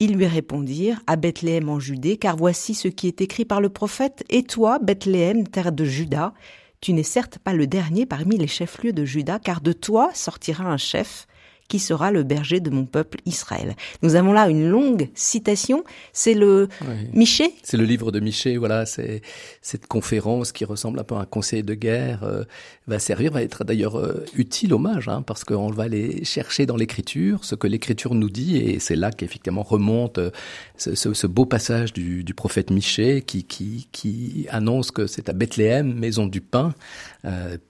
Ils 0.00 0.16
lui 0.16 0.26
répondirent 0.26 1.00
à 1.06 1.14
Bethléem 1.14 1.68
en 1.68 1.78
Judée, 1.78 2.16
car 2.16 2.36
voici 2.36 2.74
ce 2.74 2.88
qui 2.88 3.06
est 3.06 3.20
écrit 3.20 3.44
par 3.44 3.60
le 3.60 3.68
prophète, 3.68 4.24
Et 4.30 4.42
toi, 4.42 4.80
Bethléem, 4.80 5.46
terre 5.46 5.70
de 5.70 5.84
Juda, 5.84 6.34
tu 6.80 6.92
n'es 6.92 7.02
certes 7.02 7.38
pas 7.38 7.52
le 7.52 7.66
dernier 7.66 8.06
parmi 8.06 8.36
les 8.36 8.46
chefs-lieux 8.46 8.92
de 8.92 9.04
Juda, 9.04 9.38
car 9.38 9.60
de 9.60 9.72
toi 9.72 10.10
sortira 10.14 10.64
un 10.64 10.76
chef 10.76 11.26
qui 11.68 11.78
sera 11.78 12.10
le 12.10 12.22
berger 12.22 12.60
de 12.60 12.70
mon 12.70 12.86
peuple 12.86 13.18
Israël. 13.26 13.76
Nous 14.02 14.14
avons 14.14 14.32
là 14.32 14.48
une 14.48 14.68
longue 14.68 15.10
citation. 15.14 15.84
C'est 16.12 16.34
le 16.34 16.68
Miché. 17.12 17.52
C'est 17.62 17.76
le 17.76 17.84
livre 17.84 18.10
de 18.10 18.20
Miché. 18.20 18.56
Voilà, 18.56 18.86
c'est 18.86 19.22
cette 19.60 19.86
conférence 19.86 20.52
qui 20.52 20.64
ressemble 20.64 20.98
un 20.98 21.04
peu 21.04 21.14
à 21.14 21.20
un 21.20 21.26
conseil 21.26 21.62
de 21.62 21.74
guerre 21.74 22.24
euh, 22.24 22.44
va 22.86 22.98
servir, 22.98 23.32
va 23.32 23.42
être 23.42 23.64
d'ailleurs 23.64 23.98
euh, 23.98 24.24
utile 24.34 24.72
au 24.72 24.78
mage, 24.78 25.08
hein, 25.08 25.22
parce 25.22 25.44
qu'on 25.44 25.70
va 25.70 25.84
aller 25.84 26.24
chercher 26.24 26.64
dans 26.64 26.76
l'écriture 26.76 27.44
ce 27.44 27.54
que 27.54 27.66
l'écriture 27.66 28.14
nous 28.14 28.30
dit, 28.30 28.56
et 28.56 28.78
c'est 28.78 28.96
là 28.96 29.10
qu'effectivement 29.10 29.62
remonte 29.62 30.18
euh, 30.18 30.30
ce, 30.76 30.94
ce, 30.94 31.12
ce, 31.12 31.26
beau 31.26 31.44
passage 31.44 31.92
du, 31.92 32.24
du 32.24 32.34
prophète 32.34 32.70
Miché 32.70 33.22
qui, 33.22 33.44
qui, 33.44 33.88
qui 33.92 34.46
annonce 34.50 34.90
que 34.90 35.06
c'est 35.06 35.28
à 35.28 35.32
Bethléem, 35.32 35.92
maison 35.92 36.26
du 36.26 36.40
pain, 36.40 36.74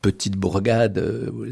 petite 0.03 0.37
bourgade 0.37 1.03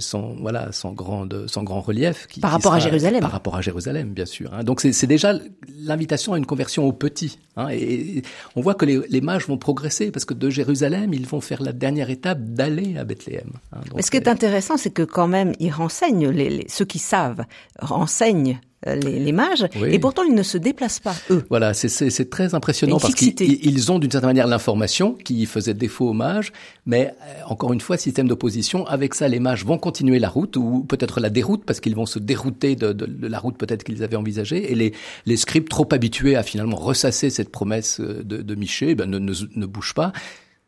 sans 0.01 0.35
voilà 0.37 0.71
sans 0.73 0.93
grande 0.93 1.47
sans 1.49 1.63
grand 1.63 1.81
relief 1.81 2.29
par 2.41 2.51
rapport 2.51 2.75
à 2.75 2.79
Jérusalem. 2.79 3.21
Par 3.21 3.33
rapport 3.33 3.57
à 3.57 3.61
Jérusalem, 3.61 4.13
bien 4.13 4.27
sûr. 4.27 4.53
Hein. 4.53 4.65
Donc 4.65 4.81
c'est 4.81 5.07
déjà 5.07 5.39
l'invitation 5.79 6.33
à 6.33 6.39
une 6.39 6.47
conversion 6.47 6.85
au 6.85 6.93
petit. 6.93 7.39
Hein. 7.57 7.69
Et, 7.71 8.23
on 8.55 8.61
voit 8.61 8.75
que 8.75 8.85
les, 8.85 9.01
les, 9.09 9.21
mages 9.21 9.47
vont 9.47 9.59
progresser 9.59 10.11
parce 10.11 10.25
que 10.25 10.35
de 10.35 10.51
Jérusalem, 10.51 11.15
ils 11.15 11.27
vont 11.27 11.41
faire 11.41 11.63
la 11.63 11.73
dernière 11.73 12.11
étape 12.11 12.41
d'aller 12.41 12.97
à 12.97 13.05
Bethléem. 13.05 13.51
Hein. 13.73 13.81
Mais 13.95 14.03
ce 14.03 14.11
qui 14.11 14.17
est 14.17 14.29
intéressant, 14.29 14.77
c'est 14.77 14.91
que 14.91 15.03
quand 15.03 15.29
même, 15.29 15.53
ils 15.59 15.71
renseignent, 15.71 16.29
les, 16.29 16.51
les, 16.51 16.67
ceux 16.69 16.85
qui 16.85 16.99
savent, 16.99 17.45
renseignent 17.79 18.61
euh, 18.61 18.76
les, 18.85 19.19
les, 19.19 19.33
mages, 19.33 19.67
et 19.87 19.99
pourtant 19.99 20.23
ils 20.23 20.35
ne 20.35 20.43
se 20.43 20.59
déplacent 20.59 21.01
pas, 21.01 21.15
eux. 21.31 21.45
Voilà, 21.49 21.75
c'est 21.75 22.31
très 22.31 22.55
impressionnant 22.55 22.99
parce 22.99 23.15
qu'ils 23.15 23.93
ont 23.93 23.99
d'une 23.99 24.11
certaine 24.11 24.29
manière 24.29 24.47
l'information 24.47 25.15
qui 25.15 25.47
faisait 25.47 25.75
défaut 25.75 26.11
aux 26.11 26.13
mages, 26.13 26.53
mais 26.85 27.15
euh, 27.23 27.41
encore 27.47 27.73
une 27.73 27.81
fois, 27.81 27.97
système 27.97 28.29
d'opposition, 28.29 28.87
avec 28.87 29.15
ça 29.15 29.29
les 29.29 29.41
mages 29.41 29.65
vont 29.65 29.79
continuer 29.79 30.19
la 30.19 30.29
route, 30.29 30.57
ou 30.57 30.85
peut-être 30.89 31.21
la 31.21 31.31
déroute, 31.31 31.65
parce 31.65 31.81
qu'ils 31.81 31.97
vont 31.97 32.07
se 32.07 32.19
dérouter 32.19 32.77
de, 32.77 32.93
de, 32.93 33.07
de 33.07 33.27
la 33.27 33.39
route 33.39 33.57
peut-être 33.57 33.83
qu'ils 33.83 34.03
avaient 34.03 34.17
envisagée, 34.17 34.71
et 34.71 34.75
les, 34.75 34.93
les 35.25 35.37
scribes 35.37 35.69
trop 35.69 35.89
habitués 35.93 36.37
à 36.37 36.43
finalement 36.43 36.77
ressasser 36.77 37.31
cette 37.31 37.51
promesse 37.51 38.01
euh, 38.01 38.23
de, 38.23 38.43
de 38.43 38.55
Miché, 38.55 38.95
ben 38.95 39.11
ne, 39.11 39.19
ne, 39.19 39.33
ne 39.55 39.67
bougent 39.67 39.95
pas. 39.95 40.13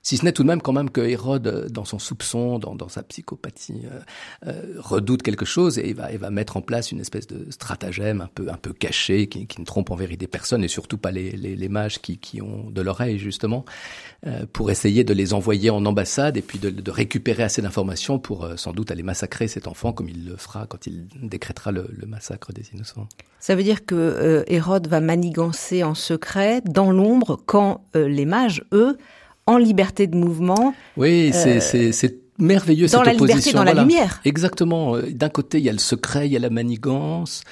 Si 0.08 0.16
ce 0.16 0.24
n'est 0.24 0.32
tout 0.32 0.42
de 0.42 0.48
même 0.48 0.62
quand 0.62 0.72
même 0.72 0.88
que 0.88 1.02
Hérode, 1.02 1.46
euh, 1.48 1.68
dans 1.68 1.84
son 1.84 1.98
soupçon, 1.98 2.58
dans, 2.58 2.88
sa 2.88 3.02
psychopathie, 3.02 3.82
euh, 3.84 4.00
euh, 4.46 4.74
redoute 4.78 5.22
quelque 5.22 5.44
chose 5.44 5.78
et 5.78 5.90
il 5.90 5.94
va, 5.94 6.10
il 6.10 6.16
va 6.16 6.30
mettre 6.30 6.56
en 6.56 6.62
place 6.62 6.92
une 6.92 7.00
espèce 7.00 7.26
de 7.26 7.50
stratagème 7.50 8.22
un 8.22 8.30
peu, 8.34 8.48
un 8.48 8.56
peu 8.56 8.72
caché 8.72 9.26
qui, 9.26 9.46
ne 9.58 9.66
trompe 9.66 9.90
en 9.90 9.96
vérité 9.96 10.26
personne 10.26 10.64
et 10.64 10.68
surtout 10.68 10.96
pas 10.96 11.10
les, 11.10 11.32
les, 11.32 11.68
mages 11.68 12.00
qui, 12.00 12.16
qui 12.16 12.40
ont 12.40 12.70
de 12.70 12.80
l'oreille 12.80 13.18
justement, 13.18 13.66
pour 14.54 14.70
essayer 14.70 15.04
de 15.04 15.12
les 15.12 15.34
envoyer 15.34 15.68
en 15.68 15.84
ambassade 15.84 16.38
et 16.38 16.42
puis 16.42 16.58
de, 16.58 16.90
récupérer 16.90 17.42
assez 17.42 17.60
d'informations 17.60 18.18
pour 18.18 18.48
sans 18.56 18.72
doute 18.72 18.90
aller 18.90 19.02
massacrer 19.02 19.46
cet 19.46 19.68
enfant 19.68 19.92
comme 19.92 20.08
il 20.08 20.24
le 20.24 20.36
fera 20.36 20.66
quand 20.66 20.86
il 20.86 21.06
décrétera 21.22 21.70
le, 21.70 21.86
massacre 22.06 22.54
des 22.54 22.70
innocents. 22.72 23.08
Ça 23.40 23.54
veut 23.54 23.62
dire 23.62 23.84
que 23.84 24.44
Hérode 24.46 24.86
va 24.86 25.00
manigancer 25.00 25.82
en 25.82 25.94
secret, 25.94 26.62
dans 26.64 26.92
l'ombre, 26.92 27.38
quand 27.44 27.84
les 27.94 28.24
mages, 28.24 28.64
eux, 28.72 28.96
en 29.48 29.56
liberté 29.56 30.06
de 30.06 30.16
mouvement. 30.16 30.74
Oui, 30.96 31.32
euh, 31.34 31.58
c'est 31.60 32.14
merveilleux 32.38 32.86
dans 32.86 32.98
cette 32.98 33.06
la 33.06 33.14
opposition. 33.14 33.36
liberté, 33.36 33.52
dans 33.52 33.62
voilà. 33.64 33.74
la 33.74 33.82
lumière. 33.82 34.20
Exactement. 34.24 34.96
D'un 35.10 35.30
côté, 35.30 35.58
il 35.58 35.64
y 35.64 35.68
a 35.70 35.72
le 35.72 35.78
secret, 35.78 36.26
il 36.28 36.32
y 36.32 36.36
a 36.36 36.38
la 36.38 36.50
manigance, 36.50 37.42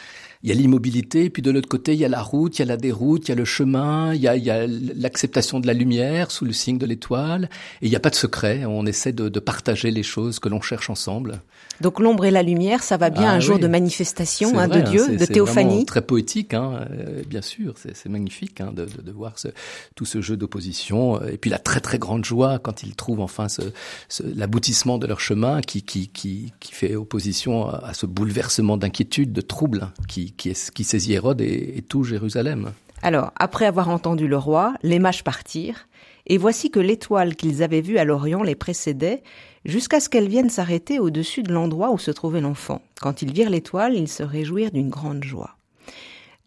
il 0.43 0.49
y 0.49 0.53
a 0.53 0.55
l'immobilité, 0.55 1.31
puis 1.31 1.43
de 1.43 1.51
l'autre 1.51 1.69
côté, 1.69 1.95
il 1.95 1.99
y 1.99 2.05
a 2.05 2.09
la 2.09 2.23
route, 2.23 2.59
il 2.59 2.63
y 2.63 2.63
a 2.63 2.67
la 2.67 2.77
déroute, 2.77 3.29
il 3.29 3.31
y 3.31 3.33
a 3.33 3.37
le 3.37 3.45
chemin, 3.45 4.15
il 4.15 4.21
y 4.21 4.29
a, 4.29 4.37
il 4.37 4.45
y 4.45 4.51
a 4.51 4.67
l'acceptation 4.67 5.61
de 5.61 5.67
la 5.67 5.73
lumière 5.73 6.31
sous 6.31 6.45
le 6.45 6.53
signe 6.53 6.79
de 6.79 6.87
l'étoile, 6.87 7.49
et 7.83 7.87
il 7.87 7.91
n'y 7.91 7.97
a 7.97 8.01
pas 8.01 8.11
de 8.11 8.15
secret. 8.15 8.65
On 8.65 8.87
essaie 8.87 9.13
de, 9.13 9.29
de 9.29 9.41
partager 9.41 9.91
les 9.91 10.03
choses 10.03 10.39
que 10.39 10.49
l'on 10.49 10.61
cherche 10.61 10.91
ensemble. 10.91 11.41
Donc 11.81 12.01
l'ombre 12.01 12.25
et 12.25 12.31
la 12.31 12.43
lumière, 12.43 12.83
ça 12.83 12.97
va 12.97 13.11
bien 13.11 13.29
ah, 13.29 13.35
un 13.35 13.41
jour 13.41 13.59
de 13.59 13.67
manifestation 13.67 14.59
hein, 14.59 14.67
vrai, 14.67 14.83
de 14.83 14.91
Dieu, 14.91 15.07
hein, 15.09 15.17
de 15.17 15.25
théophanie. 15.25 15.85
Très 15.85 16.03
poétique, 16.03 16.55
hein, 16.55 16.87
euh, 16.91 17.23
bien 17.29 17.43
sûr, 17.43 17.75
c'est 17.77 18.09
magnifique 18.09 18.61
hein, 18.61 18.73
de, 18.75 18.85
de, 18.87 19.03
de, 19.03 19.13
voir 19.13 19.39
ce, 19.39 19.49
tout 19.95 20.07
ce 20.07 20.21
jeu 20.21 20.37
d'opposition, 20.37 21.23
et 21.23 21.37
puis 21.37 21.51
la 21.51 21.59
très 21.59 21.81
très 21.81 21.99
grande 21.99 22.25
joie 22.25 22.59
quand 22.59 22.83
ils 22.83 22.95
trouvent 22.95 23.21
enfin 23.21 23.49
ce, 23.49 23.63
ce, 24.09 24.23
l'aboutissement 24.23 24.99
de 24.99 25.07
leur 25.07 25.21
chemin 25.21 25.61
qui, 25.61 25.83
qui, 25.83 26.09
qui, 26.09 26.53
qui 26.61 26.73
fait 26.73 26.95
opposition 26.95 27.69
à, 27.69 27.89
à 27.89 27.95
ce 27.95 28.07
bouleversement 28.07 28.77
d'inquiétude, 28.77 29.33
de 29.33 29.41
trouble 29.41 29.89
qui, 30.09 30.26
qui, 30.33 30.55
saisit 30.55 31.15
Hérode 31.15 31.41
et, 31.41 31.75
et 31.77 31.83
tout 31.83 32.05
Jérusalem. 32.05 32.73
Alors, 33.03 33.33
après 33.37 33.67
avoir 33.67 33.89
entendu 33.89 34.27
le 34.27 34.39
roi, 34.39 34.75
les 34.83 34.99
mages 34.99 35.25
partirent, 35.25 35.87
et 36.27 36.39
voici 36.39 36.71
que 36.71 36.81
l'étoile 36.81 37.37
qu'ils 37.37 37.63
avaient 37.63 37.81
vue 37.81 37.99
à 37.99 38.05
l'Orient 38.05 38.43
les 38.43 38.55
précédait, 38.55 39.23
jusqu'à 39.65 40.01
ce 40.01 40.09
qu'elle 40.09 40.29
vienne 40.29 40.51
s'arrêter 40.51 40.99
au-dessus 40.99 41.43
de 41.43 41.53
l'endroit 41.53 41.91
où 41.91 41.99
se 41.99 42.11
trouvait 42.11 42.41
l'enfant. 42.41 42.83
Quand 43.01 43.23
ils 43.23 43.33
virent 43.33 43.51
l'étoile, 43.51 43.95
ils 43.95 44.09
se 44.09 44.23
réjouirent 44.23 44.73
d'une 44.73 44.91
grande 44.91 45.23
joie. 45.23 45.57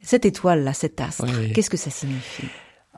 Cette 0.01 0.25
étoile-là, 0.25 0.73
cet 0.73 1.01
astre, 1.01 1.25
oui. 1.27 1.53
qu'est-ce 1.53 1.69
que 1.69 1.77
ça 1.77 1.89
signifie? 1.89 2.47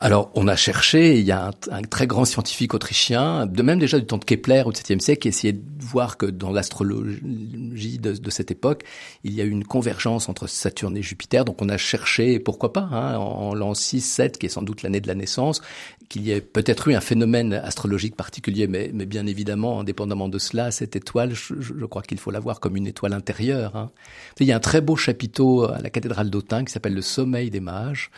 Alors, 0.03 0.31
on 0.33 0.47
a 0.47 0.55
cherché, 0.55 1.19
il 1.19 1.25
y 1.27 1.31
a 1.31 1.51
un, 1.69 1.81
très 1.83 2.07
grand 2.07 2.25
scientifique 2.25 2.73
autrichien, 2.73 3.45
de 3.45 3.61
même 3.61 3.77
déjà 3.77 3.99
du 3.99 4.05
temps 4.07 4.17
de 4.17 4.25
Kepler 4.25 4.63
au 4.65 4.71
XVIIe 4.71 4.99
siècle, 4.99 5.21
qui 5.21 5.27
essayait 5.27 5.53
de 5.53 5.61
voir 5.79 6.17
que 6.17 6.25
dans 6.25 6.51
l'astrologie 6.51 7.99
de, 7.99 8.29
cette 8.31 8.49
époque, 8.49 8.83
il 9.23 9.35
y 9.35 9.41
a 9.41 9.43
eu 9.43 9.51
une 9.51 9.63
convergence 9.63 10.27
entre 10.27 10.47
Saturne 10.47 10.97
et 10.97 11.03
Jupiter. 11.03 11.45
Donc, 11.45 11.61
on 11.61 11.69
a 11.69 11.77
cherché, 11.77 12.39
pourquoi 12.39 12.73
pas, 12.73 12.89
hein, 12.91 13.15
en 13.17 13.53
l'an 13.53 13.75
6, 13.75 14.01
7, 14.01 14.39
qui 14.39 14.47
est 14.47 14.49
sans 14.49 14.63
doute 14.63 14.81
l'année 14.81 15.01
de 15.01 15.07
la 15.07 15.13
naissance, 15.13 15.61
qu'il 16.09 16.23
y 16.23 16.31
ait 16.31 16.41
peut-être 16.41 16.87
eu 16.87 16.95
un 16.95 17.01
phénomène 17.01 17.53
astrologique 17.53 18.15
particulier, 18.15 18.65
mais, 18.65 18.89
mais, 18.95 19.05
bien 19.05 19.27
évidemment, 19.27 19.81
indépendamment 19.81 20.29
de 20.29 20.39
cela, 20.39 20.71
cette 20.71 20.95
étoile, 20.95 21.35
je, 21.35 21.53
je 21.59 21.85
crois 21.85 22.01
qu'il 22.01 22.17
faut 22.17 22.31
la 22.31 22.39
voir 22.39 22.59
comme 22.59 22.75
une 22.75 22.87
étoile 22.87 23.13
intérieure. 23.13 23.75
Hein. 23.75 23.91
Il 24.39 24.47
y 24.47 24.51
a 24.51 24.55
un 24.55 24.59
très 24.59 24.81
beau 24.81 24.95
chapiteau 24.95 25.65
à 25.65 25.77
la 25.77 25.91
cathédrale 25.91 26.31
d'Autun 26.31 26.65
qui 26.65 26.73
s'appelle 26.73 26.95
Le 26.95 27.03
Sommeil 27.03 27.51
des 27.51 27.59
Mages 27.59 28.09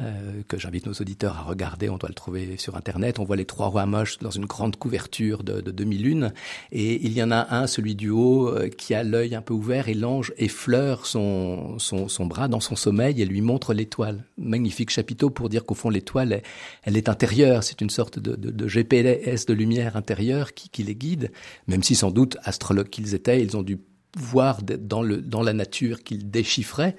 euh, 0.00 0.42
que 0.46 0.58
j'invite 0.58 0.86
nos 0.86 0.92
auditeurs 0.92 1.36
à 1.38 1.42
regarder. 1.42 1.88
On 1.88 1.98
doit 1.98 2.08
le 2.08 2.14
trouver 2.14 2.56
sur 2.56 2.76
Internet. 2.76 3.18
On 3.18 3.24
voit 3.24 3.34
les 3.34 3.44
trois 3.44 3.66
rois 3.66 3.86
moches 3.86 4.18
dans 4.18 4.30
une 4.30 4.46
grande 4.46 4.76
couverture 4.76 5.42
de, 5.42 5.60
de 5.60 5.70
demi-lune. 5.72 6.32
Et 6.70 7.04
il 7.04 7.12
y 7.12 7.22
en 7.22 7.32
a 7.32 7.54
un, 7.56 7.66
celui 7.66 7.96
du 7.96 8.08
haut, 8.10 8.48
euh, 8.48 8.68
qui 8.68 8.94
a 8.94 9.02
l'œil 9.02 9.34
un 9.34 9.42
peu 9.42 9.54
ouvert 9.54 9.88
et 9.88 9.94
l'ange 9.94 10.32
effleure 10.36 11.04
son, 11.04 11.78
son, 11.78 12.08
son, 12.08 12.26
bras 12.26 12.46
dans 12.46 12.60
son 12.60 12.76
sommeil 12.76 13.20
et 13.20 13.26
lui 13.26 13.40
montre 13.40 13.74
l'étoile. 13.74 14.24
Magnifique 14.36 14.90
chapiteau 14.90 15.30
pour 15.30 15.48
dire 15.48 15.64
qu'au 15.64 15.74
fond, 15.74 15.90
l'étoile, 15.90 16.32
elle, 16.32 16.42
elle, 16.84 16.96
est 16.96 17.08
intérieure. 17.08 17.64
C'est 17.64 17.80
une 17.80 17.90
sorte 17.90 18.18
de, 18.18 18.36
de, 18.36 18.50
de, 18.50 18.68
GPS 18.68 19.46
de 19.46 19.54
lumière 19.54 19.96
intérieure 19.96 20.54
qui, 20.54 20.68
qui 20.68 20.84
les 20.84 20.94
guide, 20.94 21.32
même 21.66 21.82
si 21.82 21.94
sans 21.96 22.12
doute, 22.12 22.36
astrologues 22.44 22.88
qu'ils 22.88 23.14
étaient, 23.14 23.42
ils 23.42 23.56
ont 23.56 23.62
dû 23.62 23.78
voir 24.16 24.62
dans, 24.62 25.02
le, 25.02 25.18
dans 25.18 25.42
la 25.42 25.52
nature 25.52 26.02
qu'ils 26.02 26.30
déchiffraient 26.30 26.96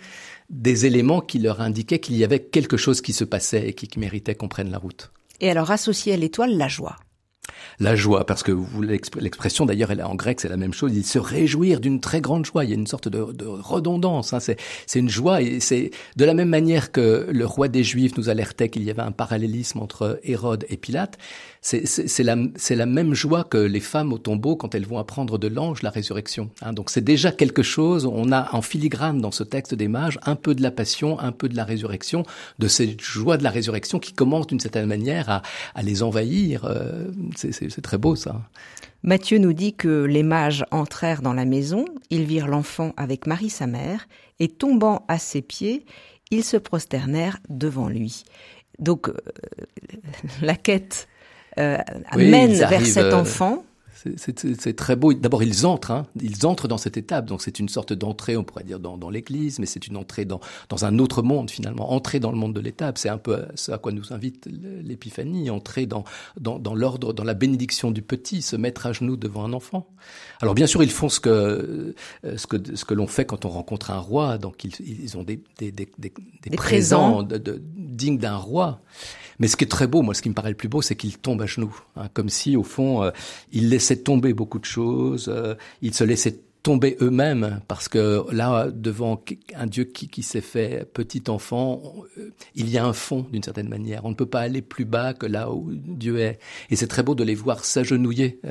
des 0.50 0.86
éléments 0.86 1.22
qui 1.22 1.40
leur 1.40 1.62
indiquaient 1.62 2.00
qu'il 2.00 2.18
y 2.18 2.24
avait 2.24 2.40
quelque 2.40 2.78
chose 2.78 3.02
qui 3.02 3.14
se 3.14 3.24
passait 3.24 3.70
et 3.70 3.74
qui, 3.74 4.00
méritait 4.00 4.36
qu'on 4.36 4.48
prenne 4.48 4.72
la 4.72 4.78
route. 4.78 5.12
Et 5.42 5.50
alors 5.50 5.72
associer 5.72 6.14
à 6.14 6.18
l'étoile 6.18 6.58
la 6.58 6.68
joie 6.68 6.98
la 7.80 7.96
joie, 7.96 8.26
parce 8.26 8.44
que 8.44 8.52
l'expression 9.20 9.66
d'ailleurs, 9.66 9.92
elle 9.92 10.04
en 10.04 10.16
grec, 10.16 10.40
c'est 10.42 10.50
la 10.50 10.58
même 10.58 10.74
chose. 10.74 10.92
Il 10.96 11.06
se 11.06 11.20
réjouir 11.20 11.80
d'une 11.80 12.00
très 12.00 12.22
grande 12.22 12.46
joie. 12.46 12.64
Il 12.64 12.70
y 12.70 12.74
a 12.74 12.76
une 12.76 12.88
sorte 12.88 13.08
de, 13.08 13.32
de 13.32 13.46
redondance. 13.46 14.34
Hein. 14.34 14.40
C'est 14.40 15.00
une 15.00 15.10
joie, 15.10 15.42
et 15.42 15.60
c'est 15.60 15.92
de 16.16 16.26
la 16.26 16.34
même 16.34 16.50
manière 16.50 16.92
que 16.92 17.28
le 17.32 17.46
roi 17.46 17.68
des 17.68 17.84
Juifs 17.84 18.18
nous 18.18 18.30
alertait 18.30 18.70
qu'il 18.70 18.84
y 18.84 18.92
avait 18.92 19.02
un 19.02 19.12
parallélisme 19.12 19.80
entre 19.80 20.20
Hérode 20.24 20.66
et 20.70 20.78
Pilate. 20.78 21.18
C'est 21.62 22.24
la, 22.24 22.38
la 22.70 22.86
même 22.86 23.14
joie 23.14 23.44
que 23.44 23.58
les 23.58 23.82
femmes 23.82 24.14
au 24.14 24.18
tombeau 24.18 24.56
quand 24.56 24.76
elles 24.76 24.86
vont 24.86 24.98
apprendre 24.98 25.38
de 25.38 25.48
l'ange 25.48 25.82
la 25.82 25.90
résurrection. 25.90 26.50
Hein. 26.62 26.72
Donc 26.72 26.90
c'est 26.90 27.04
déjà 27.04 27.34
quelque 27.34 27.64
chose. 27.64 28.06
On 28.06 28.32
a 28.32 28.56
en 28.56 28.62
filigrane 28.62 29.20
dans 29.20 29.32
ce 29.32 29.44
texte 29.44 29.74
des 29.74 29.90
mages 29.90 30.20
un 30.26 30.36
peu 30.36 30.56
de 30.56 30.62
la 30.62 30.72
passion, 30.72 31.20
un 31.20 31.34
peu 31.34 31.50
de 31.50 31.58
la 31.58 31.66
résurrection, 31.66 32.24
de 32.60 32.68
cette 32.70 33.02
joie 33.02 33.36
de 33.36 33.44
la 33.44 33.50
résurrection 33.50 34.00
qui 34.00 34.14
commence 34.14 34.48
d'une 34.48 34.62
certaine 34.62 34.86
manière 34.86 35.30
à, 35.30 35.42
à 35.76 35.82
les 35.82 36.02
envahir. 36.02 36.64
Euh, 36.64 37.08
c'est 37.52 37.82
très 37.82 37.98
beau 37.98 38.16
ça. 38.16 38.42
Matthieu 39.04 39.38
nous 39.38 39.54
dit 39.54 39.74
que 39.74 40.04
les 40.04 40.24
mages 40.24 40.66
entrèrent 40.72 41.22
dans 41.22 41.34
la 41.34 41.46
maison, 41.46 41.86
ils 42.10 42.26
virent 42.26 42.48
l'enfant 42.48 42.94
avec 42.98 43.28
Marie 43.28 43.50
sa 43.50 43.68
mère, 43.68 44.08
et 44.40 44.50
tombant 44.50 45.06
à 45.08 45.18
ses 45.18 45.42
pieds, 45.42 45.86
ils 46.32 46.44
se 46.44 46.58
prosternèrent 46.58 47.40
devant 47.50 47.88
lui. 47.88 48.24
Donc 48.78 49.10
euh, 49.10 49.14
la 50.42 50.56
quête 50.56 51.08
euh, 51.58 51.78
oui, 52.16 52.30
mène 52.30 52.54
vers 52.54 52.86
cet 52.86 53.06
euh, 53.06 53.18
enfant. 53.18 53.64
C'est 54.18 54.76
très 54.76 54.96
beau. 54.96 55.14
D'abord, 55.14 55.44
ils 55.44 55.66
entrent, 55.66 55.92
hein, 55.92 56.08
ils 56.22 56.46
entrent 56.46 56.68
dans 56.68 56.78
cette 56.78 56.96
étape. 56.96 57.26
Donc, 57.26 57.42
c'est 57.42 57.60
une 57.60 57.70
sorte 57.70 57.92
d'entrée, 57.92 58.38
on 58.38 58.44
pourrait 58.44 58.64
dire, 58.64 58.80
dans, 58.80 58.98
dans 58.98 59.10
l'Église, 59.10 59.60
mais 59.60 59.66
c'est 59.66 59.88
une 59.88 59.98
entrée 59.98 60.26
dans, 60.26 60.40
dans 60.70 60.86
un 60.86 61.00
autre 61.00 61.22
monde, 61.22 61.52
finalement. 61.52 61.92
Entrer 61.92 62.20
dans 62.20 62.32
le 62.32 62.38
monde 62.38 62.54
de 62.54 62.62
l'étape, 62.62 62.98
c'est 62.98 63.10
un 63.10 63.18
peu 63.18 63.46
ce 63.56 63.72
à 63.72 63.78
quoi 63.78 63.92
nous 63.92 64.14
invite 64.14 64.48
l'Épiphanie. 64.48 65.50
Entrer 65.50 65.86
dans, 65.86 66.04
dans, 66.40 66.60
dans 66.60 66.76
l'ordre, 66.76 67.14
dans 67.14 67.24
la 67.26 67.34
bénédiction 67.34 67.92
du 67.92 68.02
petit, 68.02 68.42
se 68.42 68.56
mettre 68.56 68.86
à 68.86 68.94
genoux 68.94 69.18
devant 69.18 69.44
un 69.44 69.54
enfant. 69.54 69.88
Alors, 70.42 70.56
bien 70.56 70.68
sûr, 70.68 70.82
ils 70.82 70.92
font 70.92 71.10
ce 71.10 71.20
que, 71.20 71.94
ce 72.24 72.48
que, 72.48 72.76
ce 72.76 72.86
que 72.86 72.94
l'on 72.94 73.08
fait 73.08 73.26
quand 73.26 73.44
on 73.46 73.50
rencontre 73.50 73.92
un 73.92 74.00
roi. 74.00 74.38
Donc, 74.38 74.64
ils, 74.64 74.74
ils 74.80 75.18
ont 75.18 75.24
des, 75.24 75.44
des, 75.58 75.72
des, 75.72 75.90
des, 75.98 76.12
présents, 76.56 77.24
De, 77.24 77.38
de, 77.38 77.62
dignes 77.78 78.18
d'un 78.18 78.38
roi. 78.38 78.82
Mais 79.40 79.48
ce 79.48 79.56
qui 79.56 79.64
est 79.64 79.68
très 79.68 79.88
beau, 79.88 80.02
moi, 80.02 80.14
ce 80.14 80.22
qui 80.22 80.30
me 80.30 80.34
paraît 80.34 80.50
le 80.50 80.56
plus 80.56 80.68
beau, 80.68 80.82
c'est 80.82 80.96
qu'ils 80.96 81.18
tombent 81.18 81.42
à 81.42 81.46
genoux, 81.46 81.76
hein, 81.96 82.10
comme 82.14 82.30
si, 82.30 82.56
au 82.56 82.64
fond, 82.64 83.04
euh, 83.04 83.12
ils 83.52 83.70
laissaient 83.70 83.98
tomber 83.98 84.34
beaucoup 84.34 84.60
de 84.60 84.66
choses, 84.66 85.30
euh, 85.34 85.56
ils 85.82 85.94
se 85.94 86.04
laissaient 86.04 86.40
tomber 86.62 86.98
eux-mêmes, 87.02 87.62
parce 87.70 87.88
que 87.88 88.26
là, 88.34 88.70
devant 88.70 89.24
un 89.56 89.66
Dieu 89.66 89.86
qui, 89.86 90.10
qui 90.10 90.24
s'est 90.24 90.42
fait 90.42 90.86
petit 90.94 91.24
enfant, 91.30 91.82
euh, 92.18 92.32
il 92.54 92.70
y 92.70 92.78
a 92.78 92.86
un 92.86 92.92
fond 92.92 93.26
d'une 93.32 93.44
certaine 93.44 93.70
manière. 93.70 94.04
On 94.04 94.10
ne 94.10 94.16
peut 94.16 94.26
pas 94.26 94.42
aller 94.42 94.62
plus 94.62 94.84
bas 94.84 95.14
que 95.14 95.26
là 95.26 95.52
où 95.52 95.70
Dieu 95.72 96.20
est. 96.20 96.40
Et 96.70 96.76
c'est 96.76 96.88
très 96.88 97.02
beau 97.02 97.16
de 97.16 97.24
les 97.24 97.36
voir 97.36 97.64
s'agenouiller. 97.64 98.42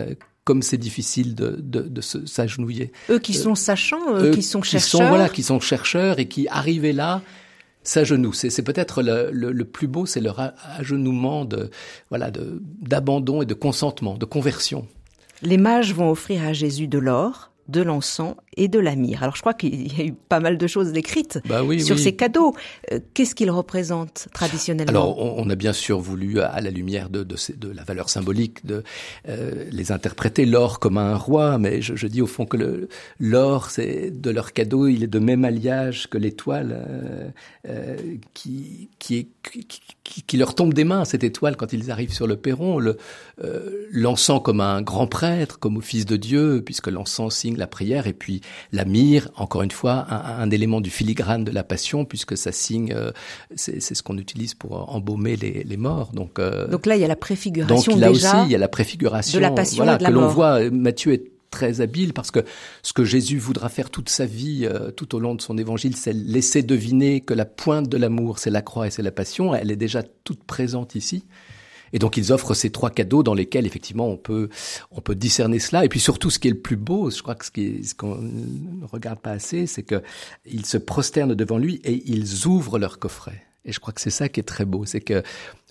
comme 0.44 0.62
c'est 0.62 0.78
difficile 0.78 1.34
de, 1.34 1.56
de, 1.60 1.82
de 1.82 2.00
s'agenouiller. 2.00 2.92
Eux 3.10 3.18
qui 3.18 3.34
sont 3.34 3.54
sachants, 3.54 4.16
eux, 4.16 4.30
qui 4.30 4.42
sont 4.42 4.62
chercheurs. 4.62 5.00
Qui 5.00 5.04
sont, 5.04 5.08
voilà, 5.08 5.28
qui 5.28 5.42
sont 5.42 5.60
chercheurs 5.60 6.18
et 6.18 6.26
qui, 6.26 6.48
arrivaient 6.48 6.94
là, 6.94 7.20
s'agenouillent. 7.82 8.50
C'est 8.50 8.62
peut-être 8.62 9.02
le, 9.02 9.30
le, 9.32 9.64
plus 9.64 9.86
beau, 9.86 10.06
c'est 10.06 10.20
leur 10.20 10.52
agenouillement 10.78 11.44
de 11.44 11.70
voilà 12.10 12.30
d'abandon 12.30 13.42
et 13.42 13.46
de 13.46 13.54
consentement, 13.54 14.16
de 14.16 14.24
conversion. 14.24 14.86
Les 15.42 15.56
mages 15.56 15.94
vont 15.94 16.10
offrir 16.10 16.44
à 16.44 16.52
Jésus 16.52 16.88
de 16.88 16.98
l'or, 16.98 17.52
de 17.68 17.82
l'encens 17.82 18.34
et 18.58 18.68
de 18.68 18.78
la 18.78 18.96
myrrhe. 18.96 19.22
Alors 19.22 19.36
je 19.36 19.40
crois 19.40 19.54
qu'il 19.54 19.96
y 19.96 20.02
a 20.02 20.04
eu 20.04 20.12
pas 20.12 20.40
mal 20.40 20.58
de 20.58 20.66
choses 20.66 20.92
décrites 20.92 21.38
bah 21.48 21.62
oui, 21.62 21.80
sur 21.80 21.96
oui. 21.96 22.02
ces 22.02 22.14
cadeaux. 22.14 22.54
Euh, 22.92 23.00
Qu'est-ce 23.14 23.34
qu'ils 23.34 23.50
représentent 23.50 24.28
traditionnellement? 24.34 24.90
Alors 24.90 25.18
on, 25.18 25.42
on, 25.44 25.50
a 25.50 25.54
bien 25.54 25.72
sûr 25.72 26.00
voulu, 26.00 26.40
à 26.40 26.60
la 26.60 26.70
lumière 26.70 27.08
de, 27.08 27.22
de, 27.22 27.36
de 27.56 27.70
la 27.70 27.84
valeur 27.84 28.10
symbolique, 28.10 28.66
de 28.66 28.82
euh, 29.28 29.64
les 29.70 29.92
interpréter 29.92 30.44
l'or 30.44 30.80
comme 30.80 30.98
un 30.98 31.16
roi, 31.16 31.58
mais 31.58 31.80
je, 31.80 31.94
je, 31.94 32.06
dis 32.06 32.20
au 32.20 32.26
fond 32.26 32.46
que 32.46 32.88
l'or, 33.20 33.70
c'est 33.70 34.10
de 34.10 34.30
leur 34.30 34.52
cadeau, 34.52 34.88
il 34.88 35.04
est 35.04 35.08
de 35.08 35.18
même 35.18 35.44
alliage 35.44 36.08
que 36.08 36.18
l'étoile 36.18 36.72
euh, 36.72 37.28
euh 37.68 37.96
qui, 38.34 38.90
qui, 38.98 39.18
est, 39.18 39.28
qui, 40.04 40.22
qui, 40.22 40.36
leur 40.36 40.54
tombe 40.54 40.74
des 40.74 40.84
mains, 40.84 41.04
cette 41.04 41.24
étoile, 41.24 41.56
quand 41.56 41.72
ils 41.72 41.90
arrivent 41.90 42.12
sur 42.12 42.26
le 42.26 42.36
perron, 42.36 42.80
l'encens 43.90 44.38
le, 44.38 44.42
comme 44.42 44.60
un 44.60 44.82
grand 44.82 45.06
prêtre, 45.06 45.58
comme 45.58 45.76
au 45.76 45.80
Fils 45.80 46.06
de 46.06 46.16
Dieu, 46.16 46.62
puisque 46.64 46.88
l'encens 46.88 47.34
signe 47.34 47.56
la 47.56 47.66
prière, 47.66 48.06
et 48.06 48.12
puis 48.12 48.40
la 48.72 48.84
myrrhe, 48.84 49.28
encore 49.36 49.62
une 49.62 49.70
fois, 49.70 50.06
un, 50.08 50.42
un, 50.42 50.50
élément 50.50 50.80
du 50.80 50.90
filigrane 50.90 51.44
de 51.44 51.50
la 51.50 51.62
passion, 51.62 52.04
puisque 52.04 52.36
ça 52.36 52.52
signe, 52.52 52.92
euh, 52.94 53.10
c'est 53.56 53.80
ce 53.80 54.02
qu'on 54.02 54.18
utilise 54.18 54.54
pour 54.54 54.92
embaumer 54.94 55.36
les, 55.36 55.64
les 55.64 55.76
morts. 55.76 56.10
Donc, 56.12 56.38
euh, 56.38 56.68
donc 56.68 56.86
là, 56.86 56.96
il 56.96 57.00
y 57.00 57.04
a 57.04 57.08
la 57.08 57.16
préfiguration 57.16 57.92
donc, 57.92 58.00
là 58.00 58.12
déjà 58.12 58.40
aussi, 58.40 58.48
il 58.48 58.52
y 58.52 58.54
a 58.54 58.58
la 58.58 58.68
préfiguration 58.68 59.38
de 59.38 59.42
la 59.42 59.50
passion 59.50 59.84
voilà, 59.84 59.94
et 59.94 59.98
de 59.98 60.02
la 60.04 60.08
que 60.10 60.14
l'on 60.14 60.28
voit. 60.28 60.70
Matthieu 60.70 61.12
est 61.12 61.24
très 61.50 61.80
habile 61.80 62.12
parce 62.12 62.30
que 62.30 62.40
ce 62.82 62.92
que 62.92 63.04
Jésus 63.04 63.38
voudra 63.38 63.68
faire 63.68 63.90
toute 63.90 64.08
sa 64.08 64.26
vie, 64.26 64.66
euh, 64.66 64.90
tout 64.90 65.14
au 65.14 65.20
long 65.20 65.34
de 65.34 65.42
son 65.42 65.56
évangile, 65.58 65.96
c'est 65.96 66.12
laisser 66.12 66.62
deviner 66.62 67.20
que 67.20 67.34
la 67.34 67.44
pointe 67.46 67.88
de 67.88 67.96
l'amour, 67.96 68.38
c'est 68.38 68.50
la 68.50 68.62
croix 68.62 68.86
et 68.86 68.90
c'est 68.90 69.02
la 69.02 69.10
passion. 69.10 69.54
Elle 69.54 69.70
est 69.70 69.76
déjà 69.76 70.02
toute 70.02 70.44
présente 70.44 70.94
ici. 70.94 71.24
Et 71.92 71.98
donc 71.98 72.16
ils 72.16 72.32
offrent 72.32 72.54
ces 72.54 72.70
trois 72.70 72.90
cadeaux 72.90 73.22
dans 73.22 73.34
lesquels 73.34 73.66
effectivement 73.66 74.08
on 74.08 74.16
peut 74.16 74.48
on 74.90 75.00
peut 75.00 75.14
discerner 75.14 75.58
cela. 75.58 75.84
Et 75.84 75.88
puis 75.88 76.00
surtout 76.00 76.30
ce 76.30 76.38
qui 76.38 76.48
est 76.48 76.52
le 76.52 76.60
plus 76.60 76.76
beau, 76.76 77.10
je 77.10 77.22
crois 77.22 77.34
que 77.34 77.44
ce 77.44 77.50
ce 77.50 77.94
qu'on 77.94 78.16
ne 78.16 78.86
regarde 78.86 79.20
pas 79.20 79.30
assez, 79.30 79.66
c'est 79.66 79.82
que 79.82 80.02
ils 80.46 80.66
se 80.66 80.78
prosternent 80.78 81.34
devant 81.34 81.58
lui 81.58 81.80
et 81.84 82.02
ils 82.06 82.46
ouvrent 82.46 82.78
leur 82.78 82.98
coffret. 82.98 83.42
Et 83.64 83.72
je 83.72 83.80
crois 83.80 83.92
que 83.92 84.00
c'est 84.00 84.10
ça 84.10 84.28
qui 84.28 84.40
est 84.40 84.44
très 84.44 84.64
beau, 84.64 84.84
c'est 84.86 85.00
que 85.00 85.22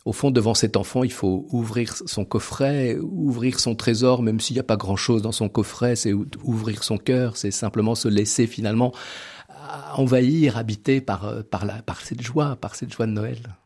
au 0.06 0.14
fond, 0.14 0.32
devant 0.32 0.54
cet 0.54 0.78
enfant, 0.78 1.04
il 1.04 1.12
faut 1.12 1.46
ouvrir 1.52 1.94
son 2.06 2.24
coffret, 2.24 2.98
ouvrir 3.02 3.60
son 3.60 3.76
trésor, 3.76 4.24
même 4.24 4.40
s'il 4.40 4.54
n'y 4.54 4.62
a 4.62 4.64
pas 4.64 4.78
grand-chose 4.78 5.22
dans 5.22 5.34
son 5.34 5.50
coffret, 5.50 5.98
c'est 5.98 6.14
ouvrir 6.14 6.86
son 6.86 6.98
cœur, 6.98 7.36
c'est 7.36 7.52
simplement 7.52 7.94
se 7.94 8.08
laisser 8.08 8.48
finalement 8.48 8.94
envahir, 9.96 10.56
habiter 10.56 11.02
par, 11.02 11.44
par, 11.52 11.66
la, 11.66 11.82
par 11.82 12.00
cette 12.00 12.22
joie, 12.22 12.56
par 12.56 12.76
cette 12.76 12.94
joie 12.94 13.06
de 13.06 13.12
Noël. 13.12 13.58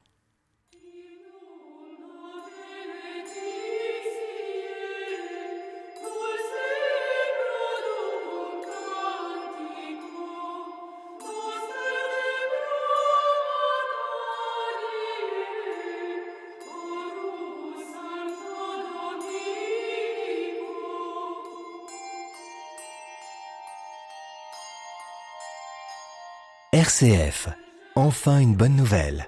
RCF. 26.81 27.47
Enfin 27.93 28.39
une 28.39 28.55
bonne 28.55 28.75
nouvelle. 28.75 29.27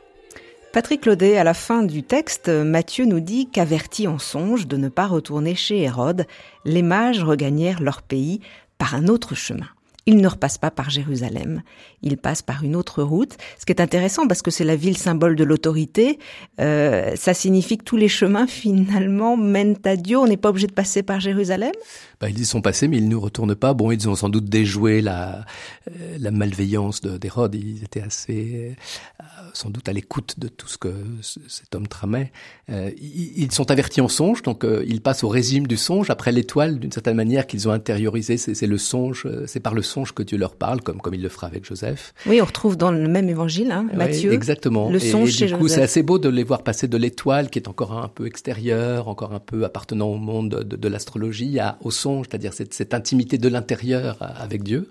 Patrick 0.72 1.02
Claudet, 1.02 1.38
à 1.38 1.44
la 1.44 1.54
fin 1.54 1.84
du 1.84 2.02
texte, 2.02 2.50
Matthieu 2.50 3.06
nous 3.06 3.20
dit 3.20 3.48
qu'avertis 3.48 4.08
en 4.08 4.18
songe 4.18 4.66
de 4.66 4.76
ne 4.76 4.90
pas 4.90 5.06
retourner 5.06 5.54
chez 5.54 5.84
Hérode, 5.84 6.26
les 6.66 6.82
mages 6.82 7.24
regagnèrent 7.24 7.80
leur 7.80 8.02
pays 8.02 8.42
par 8.80 8.96
un 8.96 9.08
autre 9.08 9.36
chemin. 9.36 9.68
Ils 10.06 10.18
ne 10.18 10.28
repassent 10.28 10.58
pas 10.58 10.72
par 10.72 10.90
Jérusalem, 10.90 11.62
ils 12.02 12.18
passent 12.18 12.42
par 12.42 12.64
une 12.64 12.76
autre 12.76 13.04
route, 13.04 13.38
ce 13.58 13.66
qui 13.66 13.72
est 13.72 13.82
intéressant 13.82 14.28
parce 14.28 14.42
que 14.42 14.52
c'est 14.52 14.66
la 14.66 14.76
ville 14.76 14.98
symbole 14.98 15.36
de 15.36 15.46
l'autorité. 15.46 16.20
Euh, 16.60 17.16
ça 17.16 17.34
signifie 17.34 17.78
que 17.78 17.86
tous 17.86 17.96
les 17.96 18.10
chemins 18.10 18.48
finalement 18.48 19.38
mènent 19.38 19.78
à 19.86 19.96
Dieu. 19.96 20.18
On 20.18 20.28
n'est 20.28 20.38
pas 20.38 20.50
obligé 20.50 20.68
de 20.68 20.74
passer 20.74 21.04
par 21.04 21.20
Jérusalem? 21.22 21.72
Bah, 22.20 22.30
ils 22.30 22.40
y 22.40 22.46
sont 22.46 22.62
passés, 22.62 22.88
mais 22.88 22.98
ils 22.98 23.08
ne 23.08 23.16
retournent 23.16 23.56
pas. 23.56 23.74
Bon, 23.74 23.92
ils 23.92 24.10
ont 24.10 24.16
sans 24.16 24.30
doute 24.30 24.46
déjoué 24.46 25.02
la, 25.02 25.46
euh, 25.90 26.18
la 26.20 26.32
malveillance 26.32 27.02
d'Hérode. 27.02 27.56
Ils 27.56 27.84
étaient 27.84 28.02
assez, 28.02 28.76
euh, 29.20 29.24
sans 29.54 29.70
doute, 29.70 29.88
à 29.88 29.94
l'écoute 29.94 30.40
de 30.40 30.48
tout 30.48 30.68
ce 30.68 30.78
que 30.78 30.94
cet 31.22 31.76
homme 31.76 31.88
tramait. 31.88 32.32
Euh, 32.70 32.92
ils, 33.00 33.52
sont 33.52 33.72
avertis 33.72 34.02
en 34.02 34.08
songe, 34.08 34.42
donc 34.42 34.64
euh, 34.64 34.84
ils 34.88 35.02
passent 35.02 35.24
au 35.24 35.30
régime 35.30 35.68
du 35.68 35.78
songe 35.78 36.10
après 36.10 36.32
l'étoile, 36.32 36.80
d'une 36.80 36.92
certaine 36.92 37.16
manière 37.16 37.48
qu'ils 37.48 37.68
ont 37.68 37.72
intériorisé. 37.72 38.38
C'est 38.38 38.68
le 38.68 38.78
songe, 38.78 39.28
c'est 39.46 39.60
par 39.60 39.74
le 39.74 39.82
songe 39.82 40.14
que 40.14 40.24
Dieu 40.24 40.38
leur 40.38 40.56
parle, 40.56 40.82
comme 40.82 41.00
comme 41.00 41.14
il 41.14 41.22
le 41.22 41.30
fera 41.30 41.48
avec 41.48 41.66
Joseph. 41.66 42.14
Oui, 42.26 42.42
on 42.42 42.46
retrouve 42.46 42.78
dans 42.78 42.92
le 42.92 43.08
même 43.08 43.30
évangile, 43.30 43.72
hein, 43.72 43.88
Matthieu. 43.94 44.34
Exactement. 44.34 44.90
Le 44.90 45.00
songe 45.00 45.30
et, 45.30 45.46
et 45.46 45.48
chez 45.48 45.54
du 45.54 45.56
coup, 45.56 45.68
c'est 45.68 45.82
assez 45.82 46.04
beau 46.04 46.20
de 46.20 46.30
les 46.30 46.44
voir 46.44 46.64
passer 46.64 46.88
de 46.88 46.98
l'étoile, 46.98 47.50
qui 47.50 47.60
est 47.60 47.68
encore 47.68 47.94
un 47.94 48.08
peu 48.08 48.26
extérieure, 48.26 49.08
encore 49.08 49.34
un 49.34 49.40
peu 49.40 49.66
appartenant 49.66 50.08
au 50.08 50.18
monde 50.18 50.50
de, 50.50 50.64
de, 50.64 50.76
de 50.76 50.88
l'astrologie, 50.88 51.60
au 51.82 51.92
songe, 51.92 52.28
c'est-à-dire 52.30 52.54
cette, 52.54 52.74
cette, 52.74 52.94
intimité 52.94 53.38
de 53.38 53.48
l'intérieur 53.48 54.18
avec 54.20 54.64
Dieu. 54.64 54.90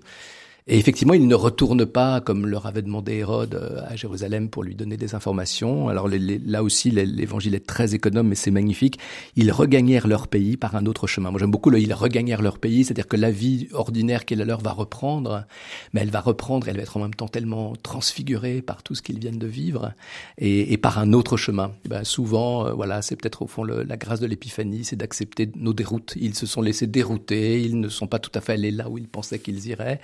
Et 0.67 0.77
effectivement, 0.77 1.13
ils 1.13 1.27
ne 1.27 1.35
retournent 1.35 1.85
pas, 1.85 2.21
comme 2.21 2.47
leur 2.47 2.65
avait 2.65 2.81
demandé 2.81 3.15
Hérode, 3.15 3.83
à 3.85 3.95
Jérusalem 3.95 4.49
pour 4.49 4.63
lui 4.63 4.75
donner 4.75 4.95
des 4.95 5.13
informations. 5.13 5.89
Alors 5.89 6.07
là 6.09 6.63
aussi, 6.63 6.89
l'évangile 6.89 7.55
est 7.55 7.65
très 7.65 7.95
économe, 7.95 8.29
mais 8.29 8.35
c'est 8.35 8.51
magnifique. 8.51 8.97
Ils 9.35 9.51
regagnèrent 9.51 10.07
leur 10.07 10.27
pays 10.27 10.55
par 10.55 10.75
un 10.75 10.85
autre 10.85 11.05
chemin. 11.05 11.31
Moi, 11.31 11.39
j'aime 11.39 11.51
beaucoup 11.51 11.69
le 11.69 11.79
«ils 11.81 11.93
regagnèrent 11.93 12.41
leur 12.41 12.59
pays», 12.59 12.83
c'est-à-dire 12.85 13.07
que 13.07 13.17
la 13.17 13.29
vie 13.29 13.67
ordinaire 13.73 14.23
qui 14.23 14.35
est 14.35 14.37
la 14.37 14.45
leur 14.45 14.61
va 14.61 14.71
reprendre, 14.71 15.45
mais 15.93 16.01
elle 16.01 16.11
va 16.11 16.21
reprendre, 16.21 16.69
elle 16.69 16.77
va 16.77 16.83
être 16.83 16.95
en 16.95 17.01
même 17.01 17.13
temps 17.13 17.27
tellement 17.27 17.73
transfigurée 17.75 18.61
par 18.61 18.83
tout 18.83 18.95
ce 18.95 19.01
qu'ils 19.01 19.19
viennent 19.19 19.39
de 19.39 19.47
vivre, 19.47 19.93
et, 20.37 20.77
par 20.77 20.97
un 20.97 21.11
autre 21.11 21.35
chemin. 21.35 21.73
Et 21.85 21.89
ben, 21.89 22.03
souvent, 22.03 22.67
euh, 22.67 22.71
voilà, 22.71 23.01
c'est 23.01 23.15
peut-être 23.15 23.41
au 23.41 23.47
fond 23.47 23.63
la 23.63 23.97
grâce 23.97 24.19
de 24.19 24.27
l'épiphanie, 24.27 24.85
c'est 24.85 24.95
d'accepter 24.95 25.49
nos 25.55 25.73
déroutes. 25.73 26.13
Ils 26.15 26.35
se 26.35 26.45
sont 26.45 26.61
laissés 26.61 26.87
dérouter, 26.87 27.61
ils 27.61 27.79
ne 27.79 27.89
sont 27.89 28.07
pas 28.07 28.19
tout 28.19 28.31
à 28.33 28.41
fait 28.41 28.53
allés 28.53 28.71
là 28.71 28.89
où 28.89 28.97
ils 28.97 29.07
pensaient 29.07 29.39
qu'ils 29.39 29.67
iraient, 29.67 29.99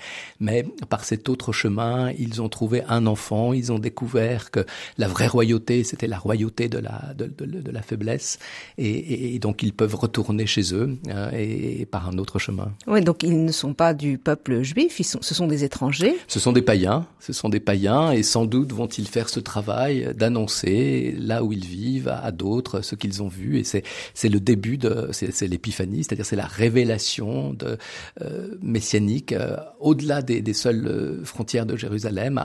mais 0.50 0.66
par 0.90 1.06
cet 1.06 1.30
autre 1.30 1.52
chemin, 1.52 2.12
ils 2.18 2.42
ont 2.42 2.50
trouvé 2.50 2.84
un 2.88 3.06
enfant, 3.06 3.54
ils 3.54 3.72
ont 3.72 3.80
découvert 3.80 4.52
que 4.52 4.66
la 4.98 5.08
vraie 5.08 5.28
royauté, 5.28 5.84
c'était 5.84 6.08
la 6.08 6.18
royauté 6.18 6.68
de 6.68 6.80
la, 6.80 7.14
de, 7.16 7.26
de, 7.26 7.46
de 7.46 7.72
la 7.72 7.82
faiblesse, 7.82 8.40
et, 8.78 9.36
et, 9.36 9.40
donc 9.40 9.64
ils 9.64 9.74
peuvent 9.74 9.96
retourner 9.96 10.46
chez 10.46 10.74
eux 10.74 10.98
hein, 11.10 11.30
et, 11.34 11.82
et, 11.82 11.86
par 11.86 12.10
un 12.10 12.18
autre 12.18 12.40
chemin. 12.40 12.72
Oui, 12.88 13.02
donc 13.02 13.24
ils 13.24 13.46
ne 13.46 13.52
sont 13.52 13.74
pas 13.74 13.94
du 13.94 14.18
peuple 14.18 14.62
juif, 14.64 15.00
ils 15.00 15.04
sont, 15.04 15.20
ce 15.22 15.36
sont 15.36 15.48
des 15.48 15.64
étrangers. 15.64 16.16
Ce 16.28 16.40
sont 16.40 16.52
des 16.52 16.62
païens, 16.62 17.06
ce 17.20 17.34
sont 17.34 17.50
des 17.50 17.60
païens, 17.60 18.12
et 18.12 18.24
sans 18.24 18.46
doute 18.46 18.72
vont-ils 18.74 19.08
faire 19.08 19.30
ce 19.30 19.40
travail 19.40 20.14
d'annoncer 20.16 21.16
là 21.18 21.44
où 21.44 21.54
ils 21.54 21.66
vivent 21.66 22.10
à, 22.10 22.32
d'autres 22.32 22.82
ce 22.82 22.96
qu'ils 22.96 23.22
ont 23.24 23.28
vu, 23.28 23.60
et 23.60 23.64
c'est 23.64 23.84
c'est 24.14 24.30
le 24.30 24.40
début 24.40 24.78
de, 24.78 25.10
c'est 25.12 25.48
l'épiphanie, 25.48 26.04
c'est-à-dire 26.04 26.26
c'est 26.26 26.36
la 26.36 26.46
révélation 26.46 27.54
de 27.54 27.78
euh, 28.22 28.56
messianique 28.62 29.34
euh, 29.34 29.58
au-delà 29.80 30.22
des 30.22 30.39
des 30.42 30.54
seules 30.54 31.22
frontières 31.24 31.66
de 31.66 31.76
Jérusalem 31.76 32.42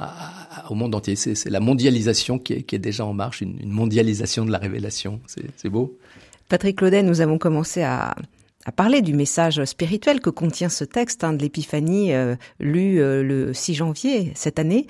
au 0.69 0.75
monde 0.75 0.95
entier. 0.95 1.17
C'est 1.17 1.51
la 1.51 1.61
mondialisation 1.61 2.39
qui 2.39 2.53
est, 2.55 2.79
déjà 2.79 3.05
en 3.05 3.13
marche, 3.13 3.41
une, 3.41 3.59
mondialisation 3.65 4.45
de 4.45 4.51
la 4.51 4.59
révélation. 4.59 5.21
C'est 5.57 5.69
beau. 5.69 5.99
Patrick 6.49 6.79
Claudet, 6.79 7.03
nous 7.03 7.21
avons 7.21 7.39
commencé 7.39 7.83
à, 7.83 8.15
parler 8.77 9.03
du 9.03 9.13
message 9.13 9.63
spirituel 9.65 10.21
que 10.21 10.31
contient 10.31 10.69
ce 10.69 10.85
texte 10.85 11.23
hein, 11.23 11.35
de 11.35 11.43
l'Épiphanie 11.43 12.15
euh, 12.15 12.35
lu 12.61 12.99
euh, 12.99 13.23
le 13.23 13.53
6 13.53 13.75
janvier 13.75 14.33
cette 14.35 14.59
année. 14.59 14.87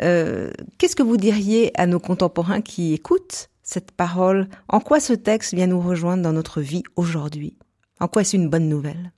Euh, 0.00 0.50
Qu'est-ce 0.78 0.96
que 0.96 1.02
vous 1.02 1.18
diriez 1.18 1.70
à 1.78 1.86
nos 1.86 2.00
contemporains 2.00 2.62
qui 2.62 2.94
écoutent 2.94 3.50
cette 3.62 3.90
parole? 3.90 4.48
En 4.68 4.80
quoi 4.80 5.00
ce 5.00 5.12
texte 5.12 5.54
vient 5.54 5.66
nous 5.66 5.80
rejoindre 5.80 6.22
dans 6.22 6.32
notre 6.32 6.62
vie 6.62 6.82
aujourd'hui? 6.96 7.58
En 8.00 8.08
quoi 8.08 8.22
est-ce 8.22 8.36
une 8.36 8.48
bonne 8.48 8.68
nouvelle? 8.68 9.12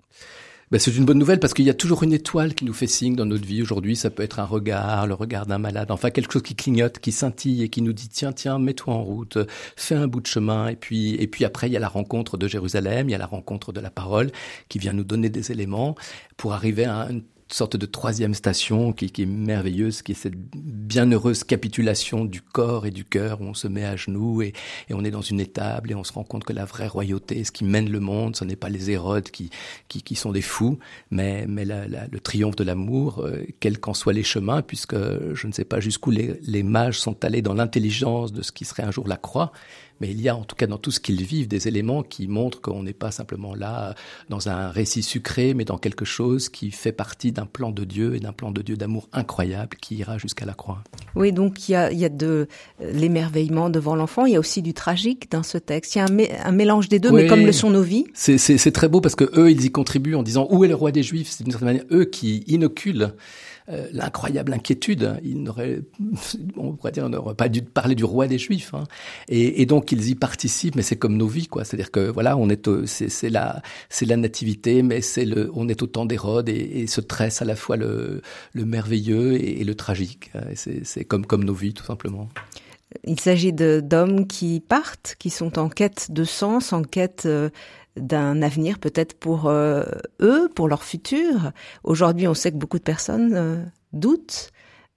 Ben, 0.73 0.79
c'est 0.79 0.97
une 0.97 1.05
bonne 1.05 1.19
nouvelle 1.19 1.39
parce 1.39 1.53
qu'il 1.53 1.67
y 1.67 1.71
a 1.71 1.75
toujours 1.75 2.03
une 2.03 2.15
étoile 2.15 2.55
qui 2.55 2.65
nous 2.65 2.73
fait 2.73 2.87
signe 2.87 3.15
dans 3.15 3.27
notre 3.27 3.45
vie. 3.45 3.61
Aujourd'hui, 3.61 3.95
ça 3.95 4.09
peut 4.09 4.23
être 4.23 4.41
un 4.41 4.47
regard, 4.47 5.07
le 5.07 5.13
regard 5.13 5.45
d'un 5.45 5.59
malade, 5.59 5.91
enfin 5.91 6.09
quelque 6.09 6.33
chose 6.33 6.41
qui 6.41 6.55
clignote, 6.55 6.99
qui 6.99 7.13
scintille 7.13 7.63
et 7.63 7.69
qui 7.69 7.83
nous 7.83 7.93
dit 7.93 8.09
tiens, 8.09 8.33
tiens, 8.33 8.59
mets-toi 8.59 8.95
en 8.95 9.03
route, 9.03 9.37
fais 9.77 9.97
un 9.97 10.07
bout 10.07 10.23
de 10.23 10.27
chemin. 10.27 10.69
Et 10.69 10.77
puis, 10.77 11.15
et 11.17 11.27
puis 11.27 11.45
après, 11.45 11.69
il 11.69 11.75
y 11.75 11.77
a 11.77 11.81
la 11.81 11.91
rencontre 11.91 12.39
de 12.39 12.49
Jérusalem, 12.49 13.11
il 13.11 13.13
y 13.13 13.15
a 13.15 13.19
la 13.19 13.27
rencontre 13.27 13.71
de 13.75 13.81
la 13.81 13.91
parole 13.91 14.33
qui 14.71 14.79
vient 14.79 14.95
nous 14.95 15.05
donner 15.05 15.29
des 15.29 15.53
éléments 15.53 15.95
pour 16.39 16.55
arriver 16.55 16.87
à 16.87 17.09
une 17.11 17.23
sorte 17.53 17.77
de 17.77 17.87
troisième 17.87 18.35
station 18.35 18.93
qui, 18.93 19.11
qui, 19.11 19.23
est 19.23 19.27
merveilleuse, 19.27 20.03
qui 20.03 20.13
est 20.13 20.17
cette 20.17 20.37
bienheureuse 20.37 21.45
capitulation 21.45 22.25
du 22.25 22.41
corps 22.41 22.87
et 22.87 22.91
du 22.91 23.05
cœur 23.05 23.41
où 23.41 23.45
on 23.45 23.55
se 23.55 23.69
met 23.69 23.85
à 23.85 23.97
genoux 23.97 24.43
et, 24.43 24.53
et, 24.89 24.95
on 24.95 25.05
est 25.05 25.11
dans 25.11 25.23
une 25.23 25.41
étable 25.41 25.91
et 25.91 25.95
on 25.95 26.05
se 26.05 26.13
rend 26.13 26.25
compte 26.25 26.45
que 26.45 26.53
la 26.53 26.65
vraie 26.65 26.89
royauté, 26.89 27.45
ce 27.45 27.53
qui 27.53 27.65
mène 27.65 27.91
le 27.91 28.01
monde, 28.01 28.37
ce 28.37 28.45
n'est 28.45 28.57
pas 28.57 28.69
les 28.69 28.91
Hérodes 28.91 29.31
qui, 29.31 29.51
qui, 29.89 30.03
qui, 30.03 30.15
sont 30.15 30.33
des 30.33 30.43
fous, 30.43 30.79
mais, 31.11 31.47
mais 31.49 31.65
la, 31.65 31.87
la, 31.89 32.07
le 32.07 32.21
triomphe 32.21 32.57
de 32.57 32.65
l'amour, 32.65 33.21
euh, 33.21 33.45
quels 33.61 33.79
qu'en 33.79 33.95
soient 33.95 34.13
les 34.13 34.23
chemins, 34.23 34.63
puisque 34.63 34.97
je 34.97 35.47
ne 35.47 35.53
sais 35.53 35.65
pas 35.65 35.81
jusqu'où 35.81 36.11
les, 36.11 36.39
les 36.43 36.63
mages 36.63 36.99
sont 36.99 37.25
allés 37.25 37.43
dans 37.43 37.55
l'intelligence 37.55 38.33
de 38.33 38.43
ce 38.43 38.53
qui 38.53 38.65
serait 38.65 38.83
un 38.83 38.91
jour 38.91 39.09
la 39.09 39.17
croix, 39.17 39.53
mais 40.03 40.11
il 40.11 40.21
y 40.21 40.29
a 40.29 40.35
en 40.35 40.43
tout 40.43 40.57
cas 40.57 40.67
dans 40.67 40.79
tout 40.79 40.91
ce 40.91 40.99
qu'ils 40.99 41.23
vivent 41.23 41.47
des 41.47 41.69
éléments 41.69 42.03
qui 42.03 42.27
montrent 42.27 42.61
qu'on 42.61 42.83
n'est 42.83 42.93
pas 42.93 43.13
simplement 43.13 43.55
là 43.55 43.95
dans 44.29 44.49
un 44.49 44.69
récit 44.69 45.05
sucré, 45.05 45.55
mais 45.55 45.65
dans 45.65 45.79
quelque 45.79 46.05
chose 46.05 46.49
qui 46.49 46.73
fait 46.73 46.91
partie 46.91 47.31
d'un 47.31 47.47
plan 47.47 47.71
de 47.71 47.85
Dieu 47.85 48.17
et 48.17 48.19
d'un 48.19 48.33
plan 48.33 48.51
de 48.51 48.63
Dieu 48.63 48.77
d'amour 48.77 49.09
incroyable 49.13 49.77
qui 49.81 49.95
ira 49.95 50.19
jusqu'à 50.19 50.45
la 50.45 50.55
croix. 50.55 50.83
Oui, 51.15 51.31
donc 51.31 51.69
il 51.69 51.73
y 51.73 51.75
a, 51.77 51.93
il 51.93 51.99
y 51.99 52.05
a 52.05 52.09
de 52.09 52.49
l'émerveillement 52.81 53.71
devant 53.71 53.95
l'enfant, 53.95 54.27
il 54.27 54.33
y 54.33 54.37
a 54.37 54.41
aussi 54.41 54.61
du 54.61 54.75
tragique 54.75 55.31
dans 55.31 55.45
ce 55.45 55.57
texte. 55.57 55.95
Il 55.95 55.99
y 55.99 56.01
a 56.01 56.07
un, 56.07 56.13
mé 56.13 56.33
un 56.43 56.53
mélange 56.53 56.89
des 56.89 56.99
deux, 56.99 57.11
oui, 57.11 57.23
mais 57.23 57.29
comme 57.29 57.47
le 57.47 57.53
sont 57.53 57.71
nos 57.71 57.83
vies. 57.83 58.07
C'est 58.15 58.73
très 58.73 58.89
beau 58.89 59.01
parce 59.01 59.15
que 59.15 59.31
eux, 59.39 59.53
ils 59.53 59.65
y 59.65 59.71
contribuent 59.71 60.17
en 60.17 60.25
disant 60.25 60.49
où 60.51 60.65
est 60.65 60.69
le 60.69 60.75
roi 60.75 60.91
des 60.91 61.05
Juifs? 61.05 61.31
C'est 61.31 61.45
d'une 61.45 61.53
certaine 61.53 61.69
manière 61.69 61.85
eux 61.93 62.07
qui 62.07 62.43
inoculent 62.49 63.15
euh, 63.69 63.87
l'incroyable 63.93 64.53
inquiétude. 64.53 65.21
Il 65.23 65.43
n'aurait, 65.43 65.81
on 66.57 66.73
pourrait 66.73 66.93
dire, 66.93 67.05
on 67.05 67.09
n'aurait 67.09 67.35
pas 67.35 67.49
dû 67.49 67.63
parler 67.63 67.95
du 67.95 68.05
roi 68.05 68.27
des 68.27 68.39
Juifs. 68.39 68.75
Hein. 68.75 68.85
Et, 69.29 69.63
et, 69.63 69.67
donc 69.67 69.93
ils 69.93 70.09
y 70.09 70.15
participent, 70.15 70.77
mais 70.77 70.83
c'est 70.83 70.97
comme 70.97 71.17
nos 71.17 71.27
vies, 71.27 71.47
quoi. 71.47 71.65
C'est-à-dire 71.65 71.91
que 71.91 72.11
voilà, 72.11 72.37
on 72.37 72.49
est, 72.49 72.69
c'est 72.87 73.31
la, 73.31 73.63
c'est 73.89 74.07
la 74.07 74.17
nativité, 74.17 74.83
mais 74.83 75.01
c'est 75.01 75.25
le, 75.25 75.51
on 75.55 75.69
est 75.69 75.83
au 75.83 75.87
temps 75.87 76.07
d'Hérode 76.07 76.49
et, 76.49 76.83
et, 76.83 76.87
se 76.87 77.01
tresse 77.01 77.43
à 77.43 77.45
la 77.45 77.57
fois 77.57 77.77
le, 77.77 78.23
le 78.53 78.65
merveilleux 78.65 79.35
et, 79.35 79.61
et 79.61 79.65
le 79.65 79.75
tragique. 79.75 80.31
C'est 80.55 81.05
comme 81.05 81.27
comme 81.27 81.45
nos 81.45 81.55
vies, 81.55 81.75
tout 81.75 81.85
simplement. 81.85 82.29
Il 83.05 83.19
s'agit 83.19 83.53
d'hommes 83.53 84.27
qui 84.27 84.61
partent, 84.61 85.17
qui 85.19 85.31
sont 85.31 85.59
en 85.59 85.69
quête 85.69 86.11
de 86.11 86.25
sens, 86.25 86.73
en 86.73 86.83
quête 86.83 87.25
euh, 87.27 87.51
d'un 87.97 88.43
avenir 88.43 88.79
peut-être 88.79 89.15
pour 89.15 89.47
euh, 89.47 89.85
eux, 90.21 90.49
pour 90.55 90.69
leur 90.69 90.85
futur. 90.85 91.53
Aujourd'hui, 91.85 92.27
on 92.29 92.35
sait 92.35 92.51
que 92.53 92.57
beaucoup 92.57 92.79
de 92.79 92.85
personnes 92.85 93.35
euh, 93.35 93.65
doutent. 93.93 94.53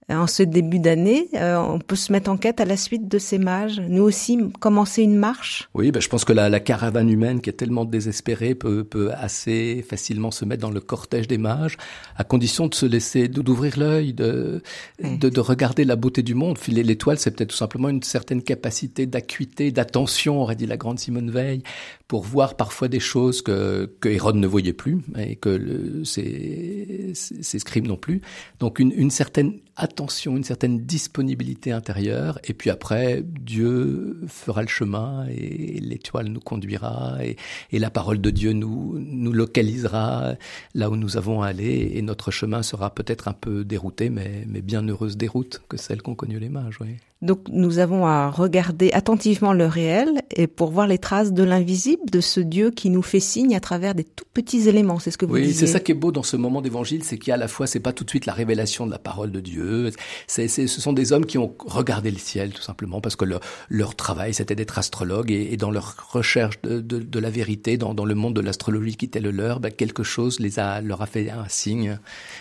En 0.08 0.28
ce 0.28 0.44
début 0.44 0.78
d'année, 0.78 1.28
euh, 1.34 1.56
on 1.56 1.80
peut 1.80 1.96
se 1.96 2.12
mettre 2.12 2.30
en 2.30 2.36
quête 2.36 2.60
à 2.60 2.64
la 2.64 2.76
suite 2.76 3.08
de 3.08 3.18
ces 3.18 3.38
mages. 3.38 3.80
Nous 3.88 4.04
aussi, 4.04 4.38
commencer 4.60 5.02
une 5.02 5.16
marche. 5.16 5.68
Oui, 5.74 5.90
ben, 5.90 6.00
je 6.00 6.08
pense 6.08 6.24
que 6.24 6.32
la, 6.32 6.48
la, 6.48 6.60
caravane 6.60 7.10
humaine 7.10 7.40
qui 7.40 7.50
est 7.50 7.54
tellement 7.54 7.84
désespérée 7.84 8.54
peut, 8.54 8.84
peut 8.84 9.10
assez 9.14 9.84
facilement 9.88 10.30
se 10.30 10.44
mettre 10.44 10.62
dans 10.62 10.70
le 10.70 10.78
cortège 10.78 11.26
des 11.26 11.38
mages, 11.38 11.76
à 12.14 12.22
condition 12.22 12.68
de 12.68 12.74
se 12.74 12.86
laisser, 12.86 13.26
d'ouvrir 13.26 13.80
l'œil, 13.80 14.12
de, 14.12 14.62
oui. 15.02 15.18
de, 15.18 15.28
de, 15.28 15.40
regarder 15.40 15.84
la 15.84 15.96
beauté 15.96 16.22
du 16.22 16.36
monde. 16.36 16.56
Filer 16.56 16.84
l'étoile, 16.84 17.18
c'est 17.18 17.32
peut-être 17.32 17.50
tout 17.50 17.56
simplement 17.56 17.88
une 17.88 18.04
certaine 18.04 18.42
capacité 18.42 19.06
d'acuité, 19.06 19.72
d'attention, 19.72 20.40
aurait 20.40 20.54
dit 20.54 20.66
la 20.66 20.76
grande 20.76 21.00
Simone 21.00 21.32
Veil, 21.32 21.64
pour 22.08 22.22
voir 22.22 22.56
parfois 22.56 22.88
des 22.88 23.00
choses 23.00 23.42
que, 23.42 23.92
que 24.00 24.08
Hérode 24.08 24.36
ne 24.36 24.46
voyait 24.46 24.72
plus 24.72 25.02
et 25.18 25.36
que 25.36 25.48
le, 25.48 26.04
ses, 26.04 27.12
ses 27.14 27.58
scribes 27.58 27.86
non 27.86 27.96
plus. 27.96 28.22
Donc 28.60 28.78
une, 28.78 28.92
une 28.92 29.10
certaine 29.10 29.58
attention, 29.76 30.36
une 30.36 30.44
certaine 30.44 30.78
disponibilité 30.78 31.72
intérieure. 31.72 32.38
Et 32.44 32.54
puis 32.54 32.70
après, 32.70 33.22
Dieu 33.24 34.20
fera 34.28 34.62
le 34.62 34.68
chemin 34.68 35.26
et 35.28 35.80
l'étoile 35.80 36.28
nous 36.28 36.40
conduira 36.40 37.16
et, 37.22 37.36
et, 37.72 37.78
la 37.78 37.90
parole 37.90 38.20
de 38.20 38.30
Dieu 38.30 38.52
nous, 38.52 38.98
nous 38.98 39.32
localisera 39.32 40.34
là 40.74 40.90
où 40.90 40.96
nous 40.96 41.16
avons 41.16 41.42
à 41.42 41.48
aller 41.48 41.92
et 41.94 42.02
notre 42.02 42.30
chemin 42.30 42.62
sera 42.62 42.94
peut-être 42.94 43.28
un 43.28 43.32
peu 43.32 43.64
dérouté, 43.64 44.10
mais, 44.10 44.44
mais 44.46 44.62
bien 44.62 44.86
heureuse 44.86 45.16
déroute 45.16 45.60
que 45.68 45.76
celle 45.76 46.02
qu'ont 46.02 46.14
connue 46.14 46.38
les 46.38 46.48
mages. 46.48 46.78
Oui. 46.80 46.96
Donc 47.22 47.48
nous 47.48 47.78
avons 47.78 48.06
à 48.06 48.28
regarder 48.30 48.92
attentivement 48.92 49.54
le 49.54 49.64
réel 49.64 50.20
et 50.34 50.46
pour 50.46 50.70
voir 50.70 50.86
les 50.86 50.98
traces 50.98 51.32
de 51.32 51.42
l'invisible, 51.42 52.02
de 52.10 52.20
ce 52.20 52.40
Dieu 52.40 52.70
qui 52.70 52.90
nous 52.90 53.00
fait 53.00 53.20
signe 53.20 53.56
à 53.56 53.60
travers 53.60 53.94
des 53.94 54.04
tout 54.04 54.26
petits 54.34 54.68
éléments. 54.68 54.98
C'est 54.98 55.10
ce 55.10 55.16
que 55.16 55.24
vous 55.24 55.32
oui, 55.32 55.54
c'est 55.54 55.66
ça 55.66 55.80
qui 55.80 55.92
est 55.92 55.94
beau 55.94 56.12
dans 56.12 56.22
ce 56.22 56.36
moment 56.36 56.60
d'évangile, 56.60 57.04
c'est 57.04 57.16
qu'il 57.16 57.28
y 57.28 57.32
a 57.32 57.36
à 57.36 57.38
la 57.38 57.48
fois, 57.48 57.66
c'est 57.66 57.80
pas 57.80 57.94
tout 57.94 58.04
de 58.04 58.10
suite 58.10 58.26
la 58.26 58.34
révélation 58.34 58.84
de 58.84 58.90
la 58.90 58.98
parole 58.98 59.32
de 59.32 59.40
Dieu. 59.40 59.90
C'est, 60.26 60.46
ce 60.46 60.66
sont 60.66 60.92
des 60.92 61.14
hommes 61.14 61.24
qui 61.24 61.38
ont 61.38 61.54
regardé 61.58 62.10
le 62.10 62.18
ciel 62.18 62.52
tout 62.52 62.60
simplement 62.60 63.00
parce 63.00 63.16
que 63.16 63.24
leur, 63.24 63.40
leur 63.70 63.94
travail 63.94 64.34
c'était 64.34 64.54
d'être 64.54 64.78
astrologue 64.78 65.30
et, 65.30 65.54
et, 65.54 65.56
dans 65.56 65.70
leur 65.70 65.96
recherche 66.12 66.60
de, 66.62 66.80
de, 66.82 66.98
de 66.98 67.18
la 67.18 67.30
vérité, 67.30 67.78
dans, 67.78 67.94
dans, 67.94 68.04
le 68.04 68.14
monde 68.14 68.34
de 68.34 68.42
l'astrologie 68.42 68.96
qui 68.96 69.06
était 69.06 69.20
le 69.20 69.30
leur, 69.30 69.60
ben, 69.60 69.72
quelque 69.72 70.02
chose 70.02 70.38
les 70.38 70.58
a, 70.58 70.82
leur 70.82 71.00
a 71.00 71.06
fait 71.06 71.30
un 71.30 71.48
signe. 71.48 71.98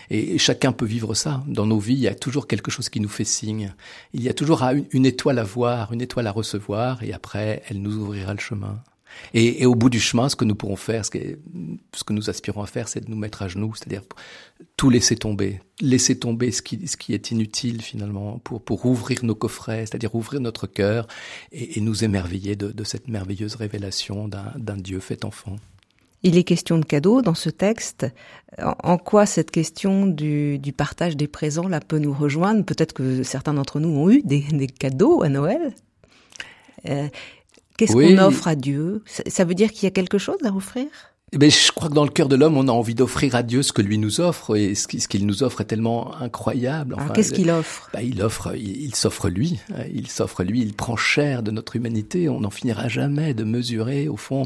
Et, 0.10 0.36
et 0.36 0.38
chacun 0.38 0.74
peut 0.74 0.86
vivre 0.86 1.14
ça. 1.14 1.44
Dans 1.48 1.66
nos 1.66 1.80
vies, 1.80 1.94
il 1.94 2.00
y 2.00 2.10
a 2.10 2.16
toujours 2.16 2.48
quelque 2.48 2.72
chose 2.72 2.90
qui 2.90 3.00
nous 3.00 3.08
fait 3.08 3.24
signe. 3.24 3.74
Il 4.14 4.22
y 4.22 4.28
a 4.28 4.34
toujours 4.34 4.65
une, 4.74 5.06
étoile 5.06 5.40
à 5.40 5.44
voir, 5.44 5.94
une 5.94 6.02
étoile 6.02 6.28
à 6.28 6.32
recevoir, 6.32 7.04
et 7.04 7.14
après, 7.14 7.64
elle 7.70 7.82
nous 7.82 7.96
ouvrira 7.98 8.34
le 8.34 8.40
chemin. 8.40 8.82
Et, 9.34 9.66
au 9.66 9.76
bout 9.76 9.90
du 9.90 10.00
chemin, 10.00 10.30
ce 10.30 10.36
que 10.36 10.46
nous 10.46 10.56
pourrons 10.56 10.76
faire, 10.76 11.06
ce 11.06 11.12
que, 11.12 11.40
ce 11.94 12.04
que 12.04 12.14
nous 12.14 12.30
aspirons 12.30 12.62
à 12.62 12.66
faire, 12.66 12.88
c'est 12.88 13.02
de 13.02 13.10
nous 13.10 13.16
mettre 13.18 13.42
à 13.42 13.48
genoux, 13.48 13.74
c'est-à-dire 13.76 14.02
tout 14.78 14.90
laisser 14.90 15.16
tomber, 15.16 15.62
laisser 15.80 16.18
tomber 16.20 16.52
ce 16.52 16.62
qui, 16.62 16.88
ce 16.88 16.98
qui 16.98 17.14
est 17.14 17.32
inutile 17.32 17.82
finalement, 17.82 18.40
pour, 18.40 18.62
pour 18.62 18.86
ouvrir 18.86 19.24
nos 19.24 19.36
coffrets, 19.36 19.86
c'est-à-dire 19.86 20.16
ouvrir 20.16 20.42
notre 20.42 20.68
cœur 20.68 21.08
et, 21.52 21.78
et 21.78 21.82
nous 21.82 22.04
émerveiller 22.04 22.56
de, 22.56 22.72
de, 22.72 22.84
cette 22.84 23.08
merveilleuse 23.08 23.56
révélation 23.56 24.28
d'un 24.28 24.78
Dieu 24.78 25.00
fait 25.00 25.26
enfant. 25.26 25.56
Il 26.28 26.40
est 26.40 26.44
question 26.44 26.80
de 26.80 26.86
cadeaux 26.86 27.22
dans 27.22 27.36
ce 27.36 27.52
texte. 27.52 28.08
En 28.58 28.98
quoi 28.98 29.28
cette 29.28 29.52
question 29.52 30.08
du, 30.08 30.58
du 30.58 30.74
partage 30.74 31.16
des 31.16 31.28
présents 31.28 31.68
là 31.68 31.80
peut 31.80 32.00
nous 32.00 32.14
rejoindre? 32.14 32.66
Peut-être 32.66 32.94
que 32.94 33.22
certains 33.22 33.54
d'entre 33.54 33.80
nous 33.80 33.90
ont 33.90 34.10
eu 34.10 34.24
des, 34.24 34.42
des 34.42 34.66
cadeaux 34.66 35.22
à 35.22 35.30
Noël. 35.30 35.76
Euh, 36.90 37.08
Qu'est-ce 37.78 37.94
oui. 37.94 38.16
qu'on 38.16 38.24
offre 38.24 38.48
à 38.48 38.56
Dieu? 38.56 39.04
Ça 39.06 39.44
veut 39.44 39.54
dire 39.54 39.72
qu'il 39.72 39.84
y 39.84 39.88
a 39.88 39.92
quelque 39.92 40.18
chose 40.18 40.38
à 40.44 40.52
offrir? 40.52 40.88
Eh 41.34 41.38
ben, 41.38 41.52
je 41.52 41.72
crois 41.72 41.90
que 41.90 41.94
dans 41.94 42.06
le 42.06 42.12
cœur 42.12 42.30
de 42.30 42.36
l'homme, 42.38 42.56
on 42.56 42.68
a 42.70 42.72
envie 42.72 42.96
d'offrir 42.96 43.36
à 43.36 43.44
Dieu 43.44 43.62
ce 43.62 43.74
que 43.74 43.82
lui 43.82 43.98
nous 43.98 44.22
offre, 44.22 44.56
et 44.56 44.74
ce 44.74 44.88
qu'il 44.88 45.26
nous 45.26 45.44
offre 45.44 45.62
est 45.62 45.66
tellement 45.66 46.16
incroyable. 46.22 46.96
Enfin, 46.96 47.10
qu'est-ce 47.10 47.34
qu'il 47.34 47.50
offre? 47.52 47.90
Bah, 47.94 48.02
Il 48.02 48.22
offre, 48.22 48.56
il, 48.56 48.84
il 48.84 48.96
s'offre 48.96 49.28
lui, 49.28 49.60
il 49.94 50.08
s'offre 50.08 50.44
lui, 50.44 50.62
il 50.62 50.74
prend 50.74 50.96
chair 50.96 51.44
de 51.44 51.52
notre 51.52 51.76
humanité. 51.76 52.30
On 52.30 52.40
n'en 52.40 52.52
finira 52.52 52.88
jamais 52.88 53.34
de 53.34 53.44
mesurer, 53.44 54.08
au 54.08 54.16
fond, 54.16 54.46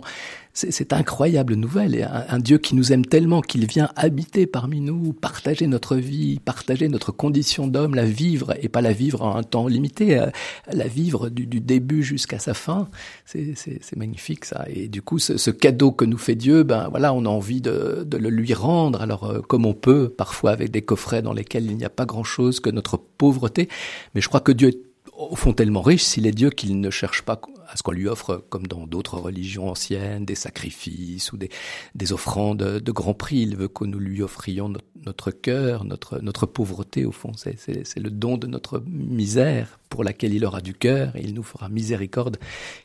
c'est 0.69 0.93
incroyable 0.93 1.55
nouvelle. 1.55 1.95
Et 1.95 2.03
un, 2.03 2.39
Dieu 2.39 2.57
qui 2.57 2.75
nous 2.75 2.91
aime 2.91 3.05
tellement 3.05 3.41
qu'il 3.41 3.65
vient 3.65 3.89
habiter 3.95 4.45
parmi 4.45 4.81
nous, 4.81 5.13
partager 5.13 5.67
notre 5.67 5.95
vie, 5.95 6.39
partager 6.43 6.89
notre 6.89 7.11
condition 7.11 7.67
d'homme, 7.67 7.95
la 7.95 8.05
vivre 8.05 8.53
et 8.61 8.69
pas 8.69 8.81
la 8.81 8.93
vivre 8.93 9.21
en 9.21 9.35
un 9.35 9.43
temps 9.43 9.67
limité, 9.67 10.25
la 10.71 10.87
vivre 10.87 11.29
du, 11.29 11.45
du 11.45 11.61
début 11.61 12.03
jusqu'à 12.03 12.39
sa 12.39 12.53
fin. 12.53 12.89
C'est 13.25 13.95
magnifique 13.95 14.45
ça. 14.45 14.65
Et 14.67 14.87
du 14.87 15.01
coup, 15.01 15.19
ce, 15.19 15.37
ce, 15.37 15.51
cadeau 15.51 15.91
que 15.91 16.05
nous 16.05 16.17
fait 16.17 16.35
Dieu, 16.35 16.63
ben 16.63 16.87
voilà, 16.89 17.13
on 17.13 17.25
a 17.25 17.29
envie 17.29 17.61
de, 17.61 18.03
de 18.05 18.17
le 18.17 18.29
lui 18.29 18.53
rendre. 18.53 19.01
Alors 19.01 19.25
euh, 19.25 19.41
comme 19.41 19.65
on 19.65 19.73
peut, 19.73 20.09
parfois 20.09 20.51
avec 20.51 20.71
des 20.71 20.81
coffrets 20.81 21.21
dans 21.21 21.33
lesquels 21.33 21.65
il 21.65 21.77
n'y 21.77 21.85
a 21.85 21.89
pas 21.89 22.05
grand-chose 22.05 22.59
que 22.59 22.69
notre 22.69 22.97
pauvreté. 22.97 23.69
Mais 24.13 24.21
je 24.21 24.27
crois 24.27 24.41
que 24.41 24.51
Dieu 24.51 24.69
est 24.69 24.79
au 25.19 25.35
fond 25.35 25.53
tellement 25.53 25.81
riche 25.81 26.03
s'il 26.03 26.25
est 26.27 26.31
Dieu 26.31 26.49
qu'il 26.49 26.79
ne 26.79 26.89
cherche 26.89 27.23
pas 27.23 27.39
à 27.71 27.77
ce 27.77 27.84
qu'on 27.84 27.91
lui 27.91 28.08
offre, 28.08 28.43
comme 28.49 28.67
dans 28.67 28.88
d'autres 28.88 29.17
religions 29.17 29.69
anciennes, 29.69 30.25
des 30.25 30.36
sacrifices 30.36 31.32
ou 31.32 31.38
des, 31.38 31.49
des 31.95 32.13
offrandes 32.13 32.58
de 32.58 32.91
grand 32.91 33.13
prix. 33.13 33.41
Il 33.41 33.55
veut 33.55 33.67
que 33.67 33.86
nous 33.86 33.99
lui 33.99 34.21
offrions 34.21 34.73
notre, 35.05 35.32
cœur, 35.32 35.86
notre, 35.86 36.19
notre 36.19 36.45
pauvreté, 36.45 37.05
au 37.05 37.12
fond. 37.12 37.32
C'est 37.36 37.99
le 37.99 38.10
don 38.10 38.38
de 38.38 38.47
notre 38.47 38.84
misère 38.88 39.79
pour 39.89 40.03
laquelle 40.03 40.34
il 40.34 40.45
aura 40.45 40.62
du 40.62 40.73
cœur 40.73 41.15
et 41.15 41.21
il 41.21 41.34
nous 41.34 41.43
fera 41.43 41.69
miséricorde 41.69 42.38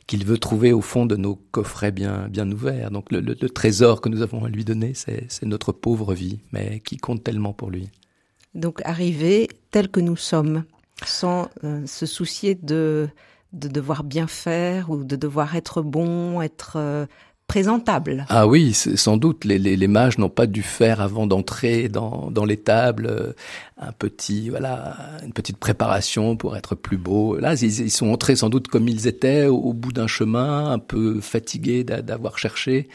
qu'il 0.07 0.25
veut 0.25 0.37
trouver 0.37 0.73
au 0.73 0.81
fond 0.81 1.05
de 1.05 1.15
nos 1.15 1.35
coffrets 1.35 1.91
bien, 1.91 2.27
bien 2.29 2.49
ouverts. 2.51 2.91
Donc 2.91 3.11
le, 3.11 3.19
le, 3.21 3.35
le 3.39 3.49
trésor 3.49 4.01
que 4.01 4.09
nous 4.09 4.21
avons 4.21 4.43
à 4.45 4.49
lui 4.49 4.65
donner, 4.65 4.93
c'est 4.93 5.43
notre 5.43 5.71
pauvre 5.71 6.13
vie, 6.13 6.39
mais 6.51 6.79
qui 6.79 6.97
compte 6.97 7.23
tellement 7.23 7.53
pour 7.53 7.69
lui. 7.69 7.89
Donc 8.53 8.81
arriver 8.85 9.49
tel 9.71 9.89
que 9.89 9.99
nous 9.99 10.15
sommes, 10.15 10.63
sans 11.05 11.49
euh, 11.63 11.85
se 11.85 12.05
soucier 12.05 12.55
de, 12.55 13.09
de 13.55 13.67
devoir 13.67 14.03
bien 14.03 14.27
faire 14.27 14.89
ou 14.89 15.03
de 15.03 15.15
devoir 15.15 15.55
être 15.55 15.81
bon, 15.81 16.41
être 16.41 16.73
euh, 16.75 17.05
présentable. 17.47 18.25
Ah 18.29 18.47
oui, 18.47 18.73
sans 18.73 19.17
doute. 19.17 19.45
Les, 19.45 19.57
les, 19.57 19.87
mages 19.87 20.17
n'ont 20.17 20.29
pas 20.29 20.45
dû 20.45 20.61
faire 20.61 20.99
avant 20.99 21.25
d'entrer 21.25 21.87
dans, 21.87 22.29
dans 22.31 22.45
les 22.45 22.57
tables 22.57 23.07
euh, 23.07 23.33
un 23.77 23.91
petit, 23.91 24.49
voilà, 24.49 24.97
une 25.23 25.33
petite 25.33 25.57
préparation 25.57 26.35
pour 26.35 26.57
être 26.57 26.75
plus 26.75 26.97
beau. 26.97 27.37
Là, 27.37 27.53
ils, 27.55 27.81
ils 27.81 27.91
sont 27.91 28.11
entrés 28.11 28.35
sans 28.35 28.49
doute 28.49 28.67
comme 28.67 28.87
ils 28.87 29.07
étaient, 29.07 29.45
au, 29.45 29.73
bout 29.73 29.93
d'un 29.93 30.07
chemin, 30.07 30.71
un 30.71 30.79
peu 30.79 31.21
fatigués 31.21 31.83
d'avoir 31.83 32.37
cherché, 32.37 32.89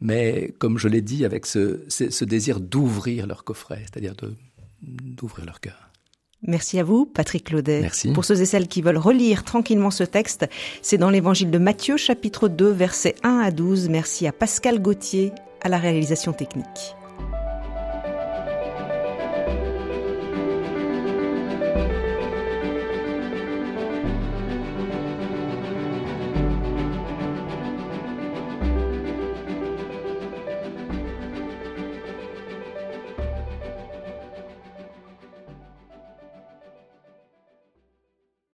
mais 0.00 0.52
comme 0.58 0.78
je 0.78 0.88
l'ai 0.88 1.02
dit, 1.02 1.24
avec 1.24 1.46
ce, 1.46 1.84
ce 1.88 2.24
désir 2.24 2.60
d'ouvrir 2.60 3.26
leur 3.26 3.44
coffret, 3.44 3.82
c'est-à-dire 3.82 4.14
d'ouvrir 4.82 5.46
leur 5.46 5.60
cœur. 5.60 5.91
Merci 6.44 6.78
à 6.80 6.84
vous, 6.84 7.06
Patrick 7.06 7.44
Claudet. 7.44 7.80
Merci. 7.82 8.12
Pour 8.12 8.24
ceux 8.24 8.40
et 8.40 8.46
celles 8.46 8.66
qui 8.66 8.82
veulent 8.82 8.98
relire 8.98 9.44
tranquillement 9.44 9.90
ce 9.90 10.04
texte, 10.04 10.46
c'est 10.82 10.98
dans 10.98 11.10
l'évangile 11.10 11.50
de 11.50 11.58
Matthieu, 11.58 11.96
chapitre 11.96 12.48
2, 12.48 12.70
versets 12.70 13.14
1 13.22 13.38
à 13.38 13.50
12. 13.50 13.88
Merci 13.88 14.26
à 14.26 14.32
Pascal 14.32 14.80
Gauthier 14.80 15.32
à 15.62 15.68
la 15.68 15.78
réalisation 15.78 16.32
technique. 16.32 16.96